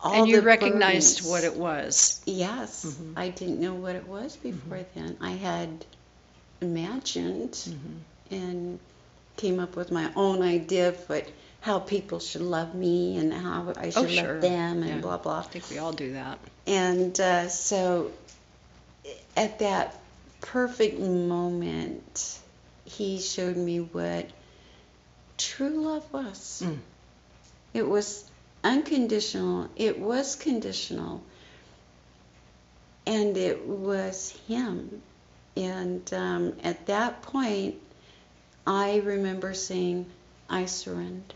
all 0.01 0.14
and 0.23 0.29
you 0.29 0.40
recognized 0.40 1.18
burdens- 1.18 1.31
what 1.31 1.44
it 1.44 1.57
was. 1.57 2.20
yes 2.27 2.85
Mhm. 2.85 3.12
I 3.16 3.29
didn't 3.31 3.61
know 3.61 3.75
what 3.75 3.94
it 3.97 4.07
was 4.09 4.37
before 4.37 4.85
then 4.94 5.16
I 5.20 5.33
had 5.33 5.85
imagined 6.61 7.53
Mhm. 7.53 8.01
and 8.31 8.79
came 9.37 9.59
up 9.61 9.77
with 9.77 9.90
my 9.90 10.12
own 10.14 10.42
idea 10.42 10.88
of 10.90 11.09
what 11.09 11.27
how 11.64 11.79
people 11.79 12.20
should 12.20 12.42
love 12.42 12.74
me 12.74 13.16
and 13.16 13.33
how 13.33 13.72
I 13.74 13.88
should 13.88 14.05
Oh, 14.05 14.07
sure. 14.07 14.33
love 14.35 14.42
them 14.42 14.83
and 14.83 14.88
Yeah. 14.96 15.00
blah 15.00 15.16
blah 15.16 15.38
I 15.38 15.42
think 15.44 15.70
we 15.70 15.79
all 15.79 15.92
do 15.92 16.12
that. 16.12 16.38
and 16.66 17.18
uh, 17.18 17.48
so 17.48 18.11
at 19.35 19.59
that 19.61 19.98
perfect 20.42 21.00
moment 21.00 22.38
he 22.85 23.18
showed 23.18 23.57
me 23.57 23.79
what 23.81 24.29
true 25.38 25.70
love 25.90 26.05
was 26.12 26.62
Mm. 26.64 26.79
it 27.72 27.88
was 27.88 28.31
unconditional 28.62 29.70
it 29.74 29.98
was 29.98 30.37
conditional 30.37 31.22
and 33.07 33.37
it 33.38 33.66
was 33.66 34.31
him 34.48 35.00
and 35.57 36.12
um, 36.12 36.53
at 36.62 36.85
that 36.87 37.22
point 37.22 37.77
i 38.66 38.98
remember 38.98 39.55
saying 39.55 40.05
i 40.50 40.66
surrender 40.66 41.35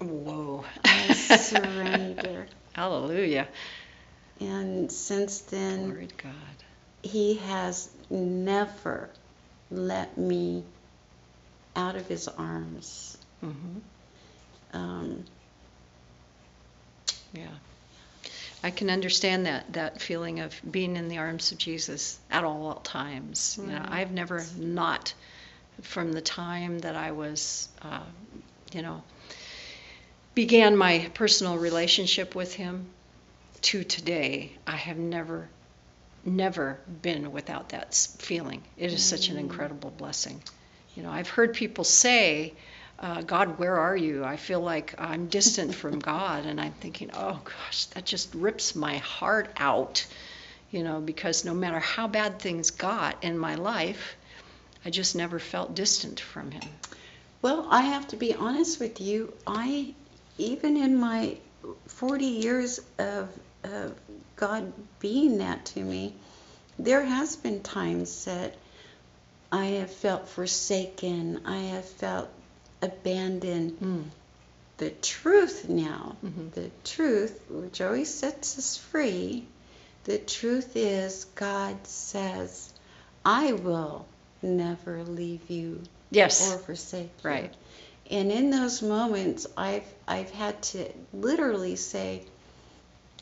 Whoa. 0.00 0.64
i 0.84 1.12
surrender 1.12 2.46
Hallelujah. 2.72 3.46
and 4.40 4.90
since 4.90 5.40
then 5.40 5.94
to 6.08 6.14
God. 6.16 6.32
he 7.02 7.34
has 7.36 7.90
never 8.08 9.10
let 9.70 10.16
me 10.16 10.64
out 11.76 11.96
of 11.96 12.06
his 12.06 12.26
arms. 12.28 13.16
Mm-hmm. 13.44 13.78
Um, 14.76 15.24
Yeah. 17.32 17.46
I 18.62 18.70
can 18.70 18.90
understand 18.90 19.46
that 19.46 19.72
that 19.72 20.00
feeling 20.02 20.40
of 20.40 20.54
being 20.70 20.96
in 20.96 21.08
the 21.08 21.18
arms 21.18 21.52
of 21.52 21.58
Jesus 21.58 22.18
at 22.30 22.44
all 22.44 22.74
times. 22.74 23.58
You 23.60 23.68
know, 23.68 23.84
I've 23.88 24.10
never 24.10 24.44
not 24.58 25.14
from 25.82 26.12
the 26.12 26.20
time 26.20 26.78
that 26.80 26.94
I 26.94 27.12
was, 27.12 27.68
uh, 27.80 28.02
you 28.72 28.82
know, 28.82 29.02
began 30.34 30.76
my 30.76 31.10
personal 31.14 31.58
relationship 31.58 32.34
with 32.34 32.54
Him 32.54 32.86
to 33.62 33.84
today. 33.84 34.52
I 34.66 34.76
have 34.76 34.96
never, 34.98 35.48
never 36.24 36.80
been 37.02 37.32
without 37.32 37.70
that 37.70 37.94
feeling. 38.18 38.62
It 38.76 38.92
is 38.92 39.02
such 39.02 39.28
an 39.28 39.36
incredible 39.36 39.90
blessing. 39.90 40.42
You 40.94 41.02
know, 41.02 41.10
I've 41.10 41.28
heard 41.28 41.54
people 41.54 41.84
say 41.84 42.54
uh, 43.00 43.22
God, 43.22 43.58
where 43.58 43.78
are 43.78 43.96
you? 43.96 44.24
I 44.24 44.36
feel 44.36 44.60
like 44.60 44.94
I'm 44.98 45.26
distant 45.28 45.74
from 45.74 45.98
God. 46.12 46.44
And 46.44 46.60
I'm 46.60 46.72
thinking, 46.72 47.10
oh 47.14 47.40
gosh, 47.44 47.86
that 47.86 48.04
just 48.04 48.34
rips 48.34 48.74
my 48.74 48.98
heart 48.98 49.50
out, 49.56 50.06
you 50.70 50.84
know, 50.84 51.00
because 51.00 51.44
no 51.44 51.54
matter 51.54 51.80
how 51.80 52.06
bad 52.06 52.38
things 52.38 52.70
got 52.70 53.24
in 53.24 53.38
my 53.38 53.54
life, 53.54 54.16
I 54.84 54.90
just 54.90 55.16
never 55.16 55.38
felt 55.38 55.74
distant 55.74 56.20
from 56.20 56.50
Him. 56.50 56.62
Well, 57.42 57.66
I 57.70 57.80
have 57.82 58.08
to 58.08 58.16
be 58.16 58.34
honest 58.34 58.78
with 58.78 59.00
you. 59.00 59.32
I, 59.46 59.94
even 60.40 60.76
in 60.76 60.96
my 60.96 61.36
40 61.88 62.24
years 62.24 62.80
of, 62.98 63.28
of 63.64 63.94
God 64.36 64.72
being 64.98 65.38
that 65.38 65.66
to 65.66 65.80
me, 65.80 66.14
there 66.78 67.04
has 67.04 67.36
been 67.36 67.62
times 67.62 68.24
that 68.24 68.54
I 69.52 69.66
have 69.66 69.90
felt 69.92 70.28
forsaken. 70.28 71.42
I 71.44 71.58
have 71.74 71.84
felt 71.84 72.28
abandoned. 72.80 73.78
Mm. 73.80 74.04
The 74.78 74.90
truth 74.90 75.68
now, 75.68 76.16
Mhm. 76.24 76.52
the 76.52 76.70
truth, 76.84 77.38
which 77.50 77.82
always 77.82 78.08
sets 78.12 78.56
us 78.56 78.78
free, 78.78 79.44
the 80.04 80.16
truth 80.16 80.74
is 80.74 81.26
God 81.34 81.86
says, 81.86 82.72
I 83.24 83.52
will 83.52 84.06
never 84.40 85.04
leave 85.04 85.50
you 85.50 85.82
Yes. 86.10 86.50
or 86.50 86.58
forsake 86.58 87.10
you. 87.22 87.28
Right. 87.30 87.54
And 88.10 88.32
in 88.32 88.50
those 88.50 88.82
moments, 88.82 89.46
I've 89.56 89.86
I've 90.08 90.30
had 90.30 90.62
to 90.74 90.92
literally 91.12 91.76
say, 91.76 92.26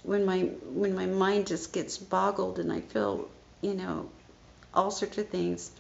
when 0.02 0.24
my 0.24 0.40
when 0.80 0.94
my 0.94 1.06
mind 1.06 1.46
just 1.46 1.72
gets 1.72 1.98
boggled 1.98 2.58
and 2.58 2.72
I 2.72 2.80
feel, 2.80 3.28
you 3.60 3.74
know, 3.74 4.10
all 4.74 4.90
sorts 4.90 5.18
of 5.18 5.28
things, 5.28 5.70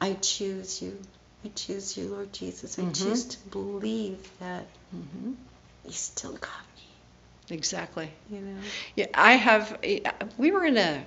I 0.00 0.14
choose 0.14 0.80
you. 0.82 1.00
I 1.44 1.48
choose 1.54 1.96
you, 1.96 2.08
Lord 2.08 2.32
Jesus. 2.32 2.78
I 2.78 2.82
Mhm. 2.82 2.94
choose 2.94 3.24
to 3.26 3.48
believe 3.48 4.30
that 4.38 4.66
hmm 4.90 5.32
you 5.84 5.92
still 5.92 6.32
got 6.32 6.64
me. 6.76 7.56
Exactly. 7.56 8.10
You 8.30 8.40
know. 8.40 8.60
Yeah, 8.96 9.06
I 9.14 9.32
have. 9.32 9.78
We 10.36 10.50
were 10.50 10.64
in 10.64 10.76
a, 10.76 11.04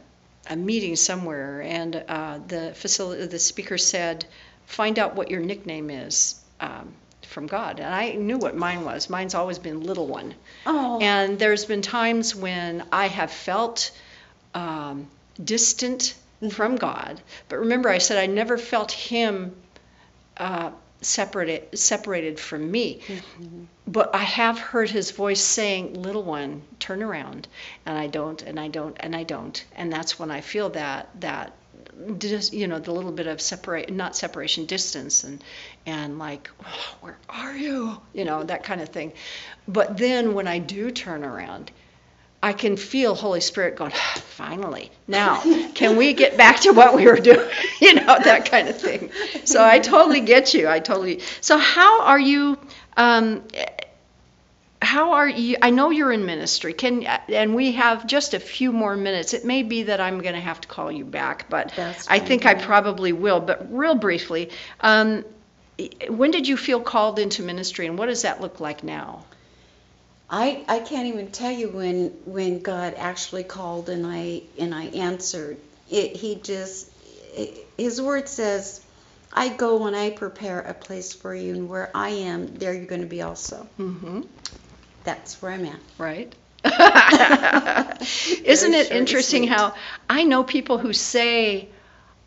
a 0.50 0.56
meeting 0.56 0.96
somewhere, 0.96 1.62
and 1.62 1.96
uh, 1.96 2.39
the 2.48 2.74
facility, 2.76 3.26
the 3.28 3.39
speaker 3.39 3.78
said, 3.78 4.26
"Find 4.65 4.98
out 5.00 5.15
what 5.15 5.30
your 5.30 5.41
nickname 5.41 5.89
is 5.89 6.36
um, 6.60 6.94
from 7.32 7.48
God." 7.48 7.80
And 7.80 7.94
I 7.94 8.12
knew 8.12 8.38
what 8.38 8.56
mine 8.56 8.86
was. 8.86 9.10
Mine's 9.10 9.34
always 9.34 9.60
been 9.60 9.82
Little 9.82 10.08
One. 10.08 10.36
Oh. 10.65 11.00
And 11.02 11.39
there's 11.39 11.65
been 11.65 11.82
times 11.82 12.36
when 12.36 12.84
I 12.91 13.08
have 13.08 13.32
felt 13.32 13.91
um, 14.54 15.08
distant 15.44 16.15
from 16.50 16.76
God. 16.76 17.22
But 17.50 17.60
remember, 17.60 17.89
I 17.89 18.00
said 18.00 18.17
I 18.17 18.26
never 18.26 18.58
felt 18.58 18.91
Him 18.91 19.56
uh, 20.38 20.72
separated 21.02 21.78
separated 21.78 22.39
from 22.39 22.70
me. 22.70 23.02
But 23.88 24.13
I 24.15 24.24
have 24.24 24.60
heard 24.60 24.89
His 24.89 25.12
voice 25.12 25.41
saying, 25.41 26.02
"Little 26.02 26.24
one, 26.24 26.62
turn 26.80 27.04
around," 27.04 27.48
and 27.86 27.98
I 27.98 28.08
don't, 28.08 28.41
and 28.41 28.60
I 28.60 28.67
don't, 28.67 28.96
and 29.00 29.15
I 29.15 29.24
don't, 29.24 29.63
and 29.76 29.91
that's 29.91 30.20
when 30.20 30.32
I 30.32 30.41
feel 30.41 30.70
that 30.70 31.10
that 31.20 31.54
dis, 32.17 32.53
you 32.53 32.67
know 32.67 32.79
the 32.79 32.91
little 32.91 33.11
bit 33.11 33.27
of 33.27 33.41
separate 33.41 33.91
not 33.91 34.15
separation 34.15 34.65
distance 34.65 35.23
and 35.23 35.43
and 35.85 36.19
like 36.19 36.49
oh, 36.65 36.95
where 37.01 37.17
are 37.29 37.55
you? 37.55 37.99
You 38.13 38.25
know 38.25 38.43
that 38.43 38.63
kind 38.63 38.81
of 38.81 38.89
thing. 38.89 39.13
But 39.67 39.97
then 39.97 40.33
when 40.33 40.47
i 40.47 40.59
do 40.59 40.91
turn 40.91 41.23
around 41.23 41.71
i 42.43 42.53
can 42.53 42.75
feel 42.75 43.13
holy 43.15 43.41
spirit 43.41 43.75
going 43.75 43.91
finally. 43.91 44.91
Now 45.07 45.41
can 45.75 45.97
we 45.97 46.13
get 46.13 46.37
back 46.37 46.61
to 46.61 46.71
what 46.71 46.95
we 46.95 47.05
were 47.05 47.19
doing? 47.19 47.49
You 47.81 47.95
know 47.95 48.19
that 48.23 48.45
kind 48.49 48.67
of 48.67 48.79
thing. 48.79 49.09
So 49.43 49.63
i 49.63 49.79
totally 49.79 50.21
get 50.21 50.53
you. 50.53 50.67
I 50.67 50.79
totally 50.79 51.21
so 51.41 51.57
how 51.57 52.03
are 52.03 52.19
you 52.19 52.57
um, 52.97 53.43
how 54.91 55.13
are 55.13 55.30
you 55.30 55.56
i 55.62 55.69
know 55.69 55.89
you're 55.89 56.12
in 56.12 56.25
ministry 56.25 56.73
can 56.73 57.04
and 57.30 57.56
we 57.56 57.71
have 57.71 58.06
just 58.06 58.34
a 58.34 58.39
few 58.41 58.73
more 58.73 58.97
minutes 58.97 59.34
it 59.34 59.45
may 59.45 59.63
be 59.63 59.84
that 59.84 60.01
i'm 60.01 60.19
going 60.19 60.36
to 60.36 60.41
have 60.41 60.60
to 60.60 60.67
call 60.67 60.91
you 60.91 61.06
back 61.06 61.49
but 61.49 61.71
That's 61.77 62.10
i 62.10 62.19
think 62.19 62.45
i 62.45 62.56
probably 62.56 63.13
will 63.13 63.39
but 63.39 63.73
real 63.73 63.95
briefly 63.95 64.49
um, 64.82 65.23
when 66.10 66.32
did 66.32 66.45
you 66.45 66.58
feel 66.58 66.82
called 66.82 67.19
into 67.19 67.41
ministry 67.41 67.88
and 67.88 67.97
what 67.97 68.08
does 68.08 68.23
that 68.23 68.41
look 68.41 68.60
like 68.60 68.84
now 68.84 69.23
I, 70.34 70.63
I 70.67 70.80
can't 70.80 71.08
even 71.08 71.32
tell 71.32 71.51
you 71.51 71.67
when 71.69 72.12
when 72.23 72.62
God 72.62 72.93
actually 72.97 73.43
called 73.43 73.89
and 73.89 74.08
I 74.08 74.43
and 74.58 74.73
I 74.73 74.86
answered. 74.86 75.58
It, 75.89 76.15
he 76.15 76.36
just 76.36 76.89
it, 77.36 77.67
his 77.77 78.01
word 78.01 78.30
says, 78.30 78.80
"I 79.34 79.49
go 79.49 79.75
when 79.84 79.93
I 79.93 80.10
prepare 80.12 80.62
a 80.62 80.73
place 80.73 81.12
for 81.12 81.36
you, 81.36 81.54
and 81.54 81.67
where 81.67 81.91
I 81.93 82.12
am, 82.32 82.47
there 82.60 82.73
you're 82.73 82.86
going 82.86 83.01
to 83.01 83.08
be 83.08 83.21
also." 83.21 83.67
mm-hmm. 83.77 84.21
That's 85.03 85.41
where 85.41 85.51
I'm 85.51 85.65
at. 85.65 85.79
right 85.97 86.33
isn't 88.45 88.73
Very 88.73 88.73
it 88.73 88.91
short 88.91 89.09
and 89.09 89.11
interesting 89.11 89.21
sweet. 89.21 89.47
how 89.47 89.73
i 90.09 90.23
know 90.23 90.43
people 90.43 90.77
who 90.77 90.93
say 90.93 91.69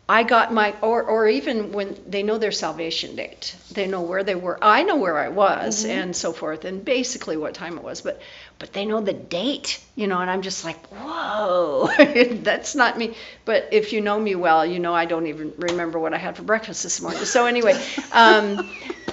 I 0.09 0.23
got 0.23 0.53
my, 0.53 0.75
or, 0.81 1.03
or 1.03 1.27
even 1.27 1.71
when 1.71 1.95
they 2.07 2.23
know 2.23 2.37
their 2.37 2.51
salvation 2.51 3.15
date, 3.15 3.55
they 3.71 3.87
know 3.87 4.01
where 4.01 4.23
they 4.23 4.35
were. 4.35 4.57
I 4.61 4.83
know 4.83 4.97
where 4.97 5.17
I 5.17 5.29
was 5.29 5.83
Mhm. 5.83 5.85
and 5.85 6.15
so 6.15 6.31
forth, 6.33 6.65
and 6.65 6.83
basically 6.83 7.37
what 7.37 7.53
time 7.53 7.77
it 7.77 7.83
was, 7.83 8.01
but, 8.01 8.21
but 8.59 8.73
they 8.73 8.85
know 8.85 9.01
the 9.01 9.13
date, 9.13 9.79
you 9.95 10.07
know, 10.07 10.19
and 10.19 10.29
I'm 10.29 10.41
just 10.41 10.63
like, 10.63 10.85
whoa, 10.89 11.89
that's 12.43 12.75
not 12.75 12.97
me. 12.97 13.15
But 13.45 13.69
if 13.71 13.93
you 13.93 14.01
know 14.01 14.19
me 14.19 14.35
well, 14.35 14.65
you 14.65 14.79
know 14.79 14.93
I 14.93 15.05
don't 15.05 15.27
even 15.27 15.53
remember 15.57 15.99
what 15.99 16.13
I 16.13 16.17
had 16.17 16.35
for 16.37 16.43
breakfast 16.43 16.83
this 16.83 17.01
morning. 17.01 17.25
So 17.25 17.45
anyway, 17.45 17.79
um, 18.11 18.63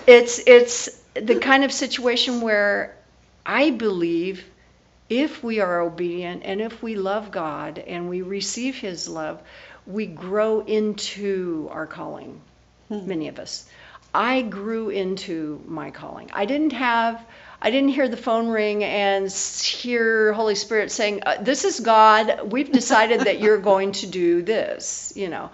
it's 0.06 0.40
it's 0.46 0.88
the 1.14 1.36
kind 1.36 1.64
of 1.64 1.72
situation 1.72 2.40
where 2.40 2.96
I 3.44 3.70
believe 3.70 4.44
if 5.08 5.42
we 5.42 5.60
are 5.60 5.80
obedient 5.80 6.42
and 6.44 6.60
if 6.60 6.82
we 6.82 6.94
love 6.94 7.30
God 7.30 7.78
and 7.78 8.08
we 8.08 8.22
receive 8.22 8.76
His 8.76 9.08
love, 9.08 9.40
we 9.86 10.06
grow 10.06 10.60
into 10.60 11.68
our 11.72 11.86
calling, 11.86 12.40
Hmm. 12.88 13.06
many 13.06 13.28
of 13.28 13.38
us. 13.38 13.68
I 14.14 14.42
grew 14.42 14.90
into 14.90 15.62
my 15.66 15.90
calling. 15.90 16.30
I 16.32 16.44
didn't 16.44 16.72
have, 16.72 17.24
I 17.60 17.70
didn't 17.70 17.90
hear 17.90 18.08
the 18.08 18.16
phone 18.16 18.48
ring 18.48 18.84
and 18.84 19.30
hear 19.32 20.32
Holy 20.34 20.54
Spirit 20.54 20.92
saying, 20.92 21.22
uh, 21.24 21.36
This 21.40 21.64
is 21.64 21.80
God. 21.80 22.52
We've 22.52 22.70
decided 22.70 23.20
that 23.20 23.40
you're 23.40 23.58
going 23.72 23.92
to 23.92 24.06
do 24.06 24.42
this. 24.42 25.12
You 25.16 25.28
know, 25.28 25.50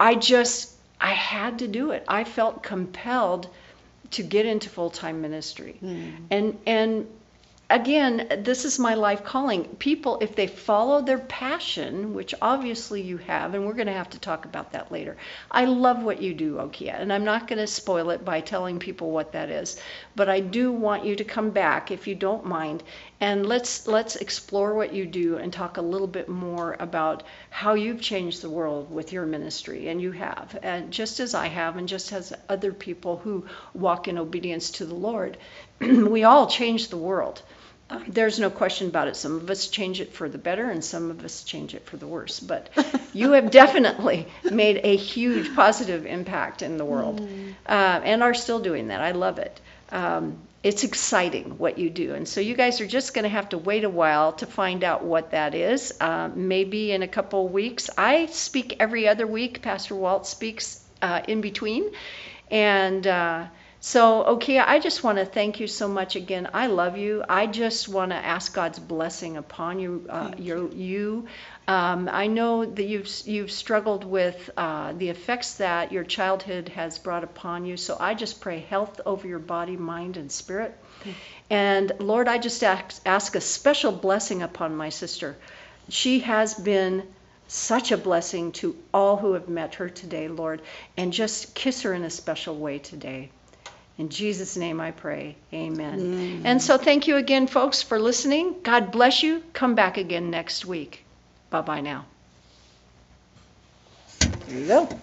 I 0.00 0.14
just, 0.14 0.70
I 1.00 1.10
had 1.12 1.58
to 1.60 1.68
do 1.68 1.90
it. 1.90 2.04
I 2.08 2.24
felt 2.24 2.62
compelled 2.62 3.48
to 4.12 4.22
get 4.22 4.46
into 4.46 4.68
full 4.68 4.90
time 4.90 5.20
ministry. 5.20 5.76
Hmm. 5.80 6.10
And, 6.30 6.58
and, 6.66 7.06
again, 7.72 8.28
this 8.44 8.64
is 8.64 8.78
my 8.78 8.94
life 8.94 9.24
calling. 9.24 9.64
People, 9.76 10.18
if 10.20 10.36
they 10.36 10.46
follow 10.46 11.00
their 11.00 11.18
passion, 11.18 12.14
which 12.14 12.34
obviously 12.42 13.00
you 13.00 13.16
have, 13.16 13.54
and 13.54 13.66
we're 13.66 13.72
going 13.72 13.86
to 13.86 13.92
have 13.92 14.10
to 14.10 14.18
talk 14.18 14.44
about 14.44 14.72
that 14.72 14.92
later. 14.92 15.16
I 15.50 15.64
love 15.64 16.02
what 16.02 16.20
you 16.20 16.34
do, 16.34 16.56
Okia, 16.56 17.00
and 17.00 17.12
I'm 17.12 17.24
not 17.24 17.48
going 17.48 17.58
to 17.58 17.66
spoil 17.66 18.10
it 18.10 18.24
by 18.24 18.40
telling 18.40 18.78
people 18.78 19.10
what 19.10 19.32
that 19.32 19.48
is. 19.48 19.80
But 20.14 20.28
I 20.28 20.40
do 20.40 20.70
want 20.70 21.06
you 21.06 21.16
to 21.16 21.24
come 21.24 21.50
back, 21.50 21.90
if 21.90 22.06
you 22.06 22.14
don't 22.14 22.44
mind, 22.44 22.82
and 23.22 23.46
let's 23.46 23.86
let's 23.86 24.16
explore 24.16 24.74
what 24.74 24.92
you 24.92 25.06
do 25.06 25.36
and 25.36 25.52
talk 25.52 25.76
a 25.76 25.80
little 25.80 26.08
bit 26.08 26.28
more 26.28 26.76
about 26.80 27.22
how 27.50 27.74
you've 27.74 28.00
changed 28.00 28.42
the 28.42 28.50
world 28.50 28.90
with 28.90 29.12
your 29.12 29.24
ministry, 29.24 29.86
and 29.86 30.02
you 30.02 30.10
have, 30.10 30.58
and 30.60 30.90
just 30.90 31.20
as 31.20 31.32
I 31.32 31.46
have, 31.46 31.76
and 31.76 31.86
just 31.86 32.12
as 32.12 32.32
other 32.48 32.72
people 32.72 33.18
who 33.18 33.46
walk 33.74 34.08
in 34.08 34.18
obedience 34.18 34.72
to 34.72 34.84
the 34.84 34.96
Lord. 34.96 35.36
we 35.80 36.24
all 36.24 36.48
change 36.48 36.88
the 36.88 36.96
world. 36.96 37.42
There's 38.08 38.40
no 38.40 38.50
question 38.50 38.88
about 38.88 39.06
it. 39.06 39.14
Some 39.14 39.36
of 39.36 39.48
us 39.50 39.68
change 39.68 40.00
it 40.00 40.12
for 40.12 40.28
the 40.28 40.38
better, 40.38 40.68
and 40.68 40.84
some 40.84 41.08
of 41.12 41.24
us 41.24 41.44
change 41.44 41.76
it 41.76 41.86
for 41.86 41.96
the 41.98 42.08
worse. 42.08 42.40
But 42.40 42.70
you 43.12 43.32
have 43.32 43.52
definitely 43.52 44.26
made 44.50 44.80
a 44.82 44.96
huge 44.96 45.54
positive 45.54 46.06
impact 46.06 46.62
in 46.62 46.76
the 46.76 46.84
world, 46.84 47.20
uh, 47.66 48.00
and 48.02 48.20
are 48.20 48.34
still 48.34 48.58
doing 48.58 48.88
that. 48.88 49.00
I 49.00 49.12
love 49.12 49.38
it. 49.38 49.60
Um, 49.92 50.38
it's 50.62 50.84
exciting 50.84 51.58
what 51.58 51.78
you 51.78 51.90
do, 51.90 52.14
and 52.14 52.26
so 52.26 52.40
you 52.40 52.54
guys 52.54 52.80
are 52.80 52.86
just 52.86 53.14
going 53.14 53.24
to 53.24 53.28
have 53.28 53.48
to 53.50 53.58
wait 53.58 53.84
a 53.84 53.90
while 53.90 54.32
to 54.34 54.46
find 54.46 54.84
out 54.84 55.04
what 55.04 55.32
that 55.32 55.54
is. 55.54 55.92
Uh, 56.00 56.30
maybe 56.34 56.92
in 56.92 57.02
a 57.02 57.08
couple 57.08 57.48
weeks. 57.48 57.90
I 57.98 58.26
speak 58.26 58.76
every 58.80 59.06
other 59.06 59.26
week. 59.26 59.62
Pastor 59.62 59.94
Walt 59.94 60.26
speaks 60.26 60.84
uh, 61.00 61.22
in 61.28 61.40
between, 61.40 61.90
and. 62.50 63.06
Uh, 63.06 63.46
so, 63.84 64.22
okay, 64.36 64.60
I 64.60 64.78
just 64.78 65.02
want 65.02 65.18
to 65.18 65.24
thank 65.24 65.58
you 65.58 65.66
so 65.66 65.88
much 65.88 66.14
again. 66.14 66.48
I 66.54 66.68
love 66.68 66.96
you. 66.96 67.24
I 67.28 67.48
just 67.48 67.88
want 67.88 68.12
to 68.12 68.16
ask 68.16 68.54
God's 68.54 68.78
blessing 68.78 69.36
upon 69.36 69.80
you. 69.80 70.06
Uh, 70.08 70.30
your 70.38 70.72
you. 70.72 71.26
Um, 71.66 72.08
I 72.08 72.28
know 72.28 72.64
that 72.64 72.84
you've 72.84 73.10
you've 73.26 73.50
struggled 73.50 74.04
with 74.04 74.50
uh, 74.56 74.92
the 74.92 75.08
effects 75.08 75.54
that 75.54 75.90
your 75.90 76.04
childhood 76.04 76.68
has 76.68 77.00
brought 77.00 77.24
upon 77.24 77.64
you. 77.64 77.76
So 77.76 77.96
I 77.98 78.14
just 78.14 78.40
pray 78.40 78.60
health 78.60 79.00
over 79.04 79.26
your 79.26 79.40
body, 79.40 79.76
mind, 79.76 80.16
and 80.16 80.30
spirit. 80.30 80.78
And 81.50 81.90
Lord, 81.98 82.28
I 82.28 82.38
just 82.38 82.62
ask, 82.62 83.02
ask 83.04 83.34
a 83.34 83.40
special 83.40 83.90
blessing 83.90 84.42
upon 84.42 84.76
my 84.76 84.90
sister. 84.90 85.36
She 85.88 86.20
has 86.20 86.54
been 86.54 87.02
such 87.48 87.90
a 87.90 87.98
blessing 87.98 88.52
to 88.52 88.76
all 88.94 89.16
who 89.16 89.32
have 89.32 89.48
met 89.48 89.74
her 89.74 89.88
today, 89.88 90.28
Lord, 90.28 90.62
and 90.96 91.12
just 91.12 91.56
kiss 91.56 91.82
her 91.82 91.92
in 91.92 92.04
a 92.04 92.10
special 92.10 92.56
way 92.56 92.78
today. 92.78 93.30
In 93.98 94.08
Jesus' 94.08 94.56
name 94.56 94.80
I 94.80 94.90
pray. 94.90 95.36
Amen. 95.52 96.00
Mm. 96.00 96.42
And 96.44 96.62
so 96.62 96.78
thank 96.78 97.08
you 97.08 97.16
again, 97.16 97.46
folks, 97.46 97.82
for 97.82 97.98
listening. 97.98 98.56
God 98.62 98.90
bless 98.90 99.22
you. 99.22 99.42
Come 99.52 99.74
back 99.74 99.98
again 99.98 100.30
next 100.30 100.64
week. 100.64 101.04
Bye 101.50 101.60
bye 101.60 101.80
now. 101.82 102.06
There 104.46 104.58
you 104.58 104.66
go. 104.66 105.00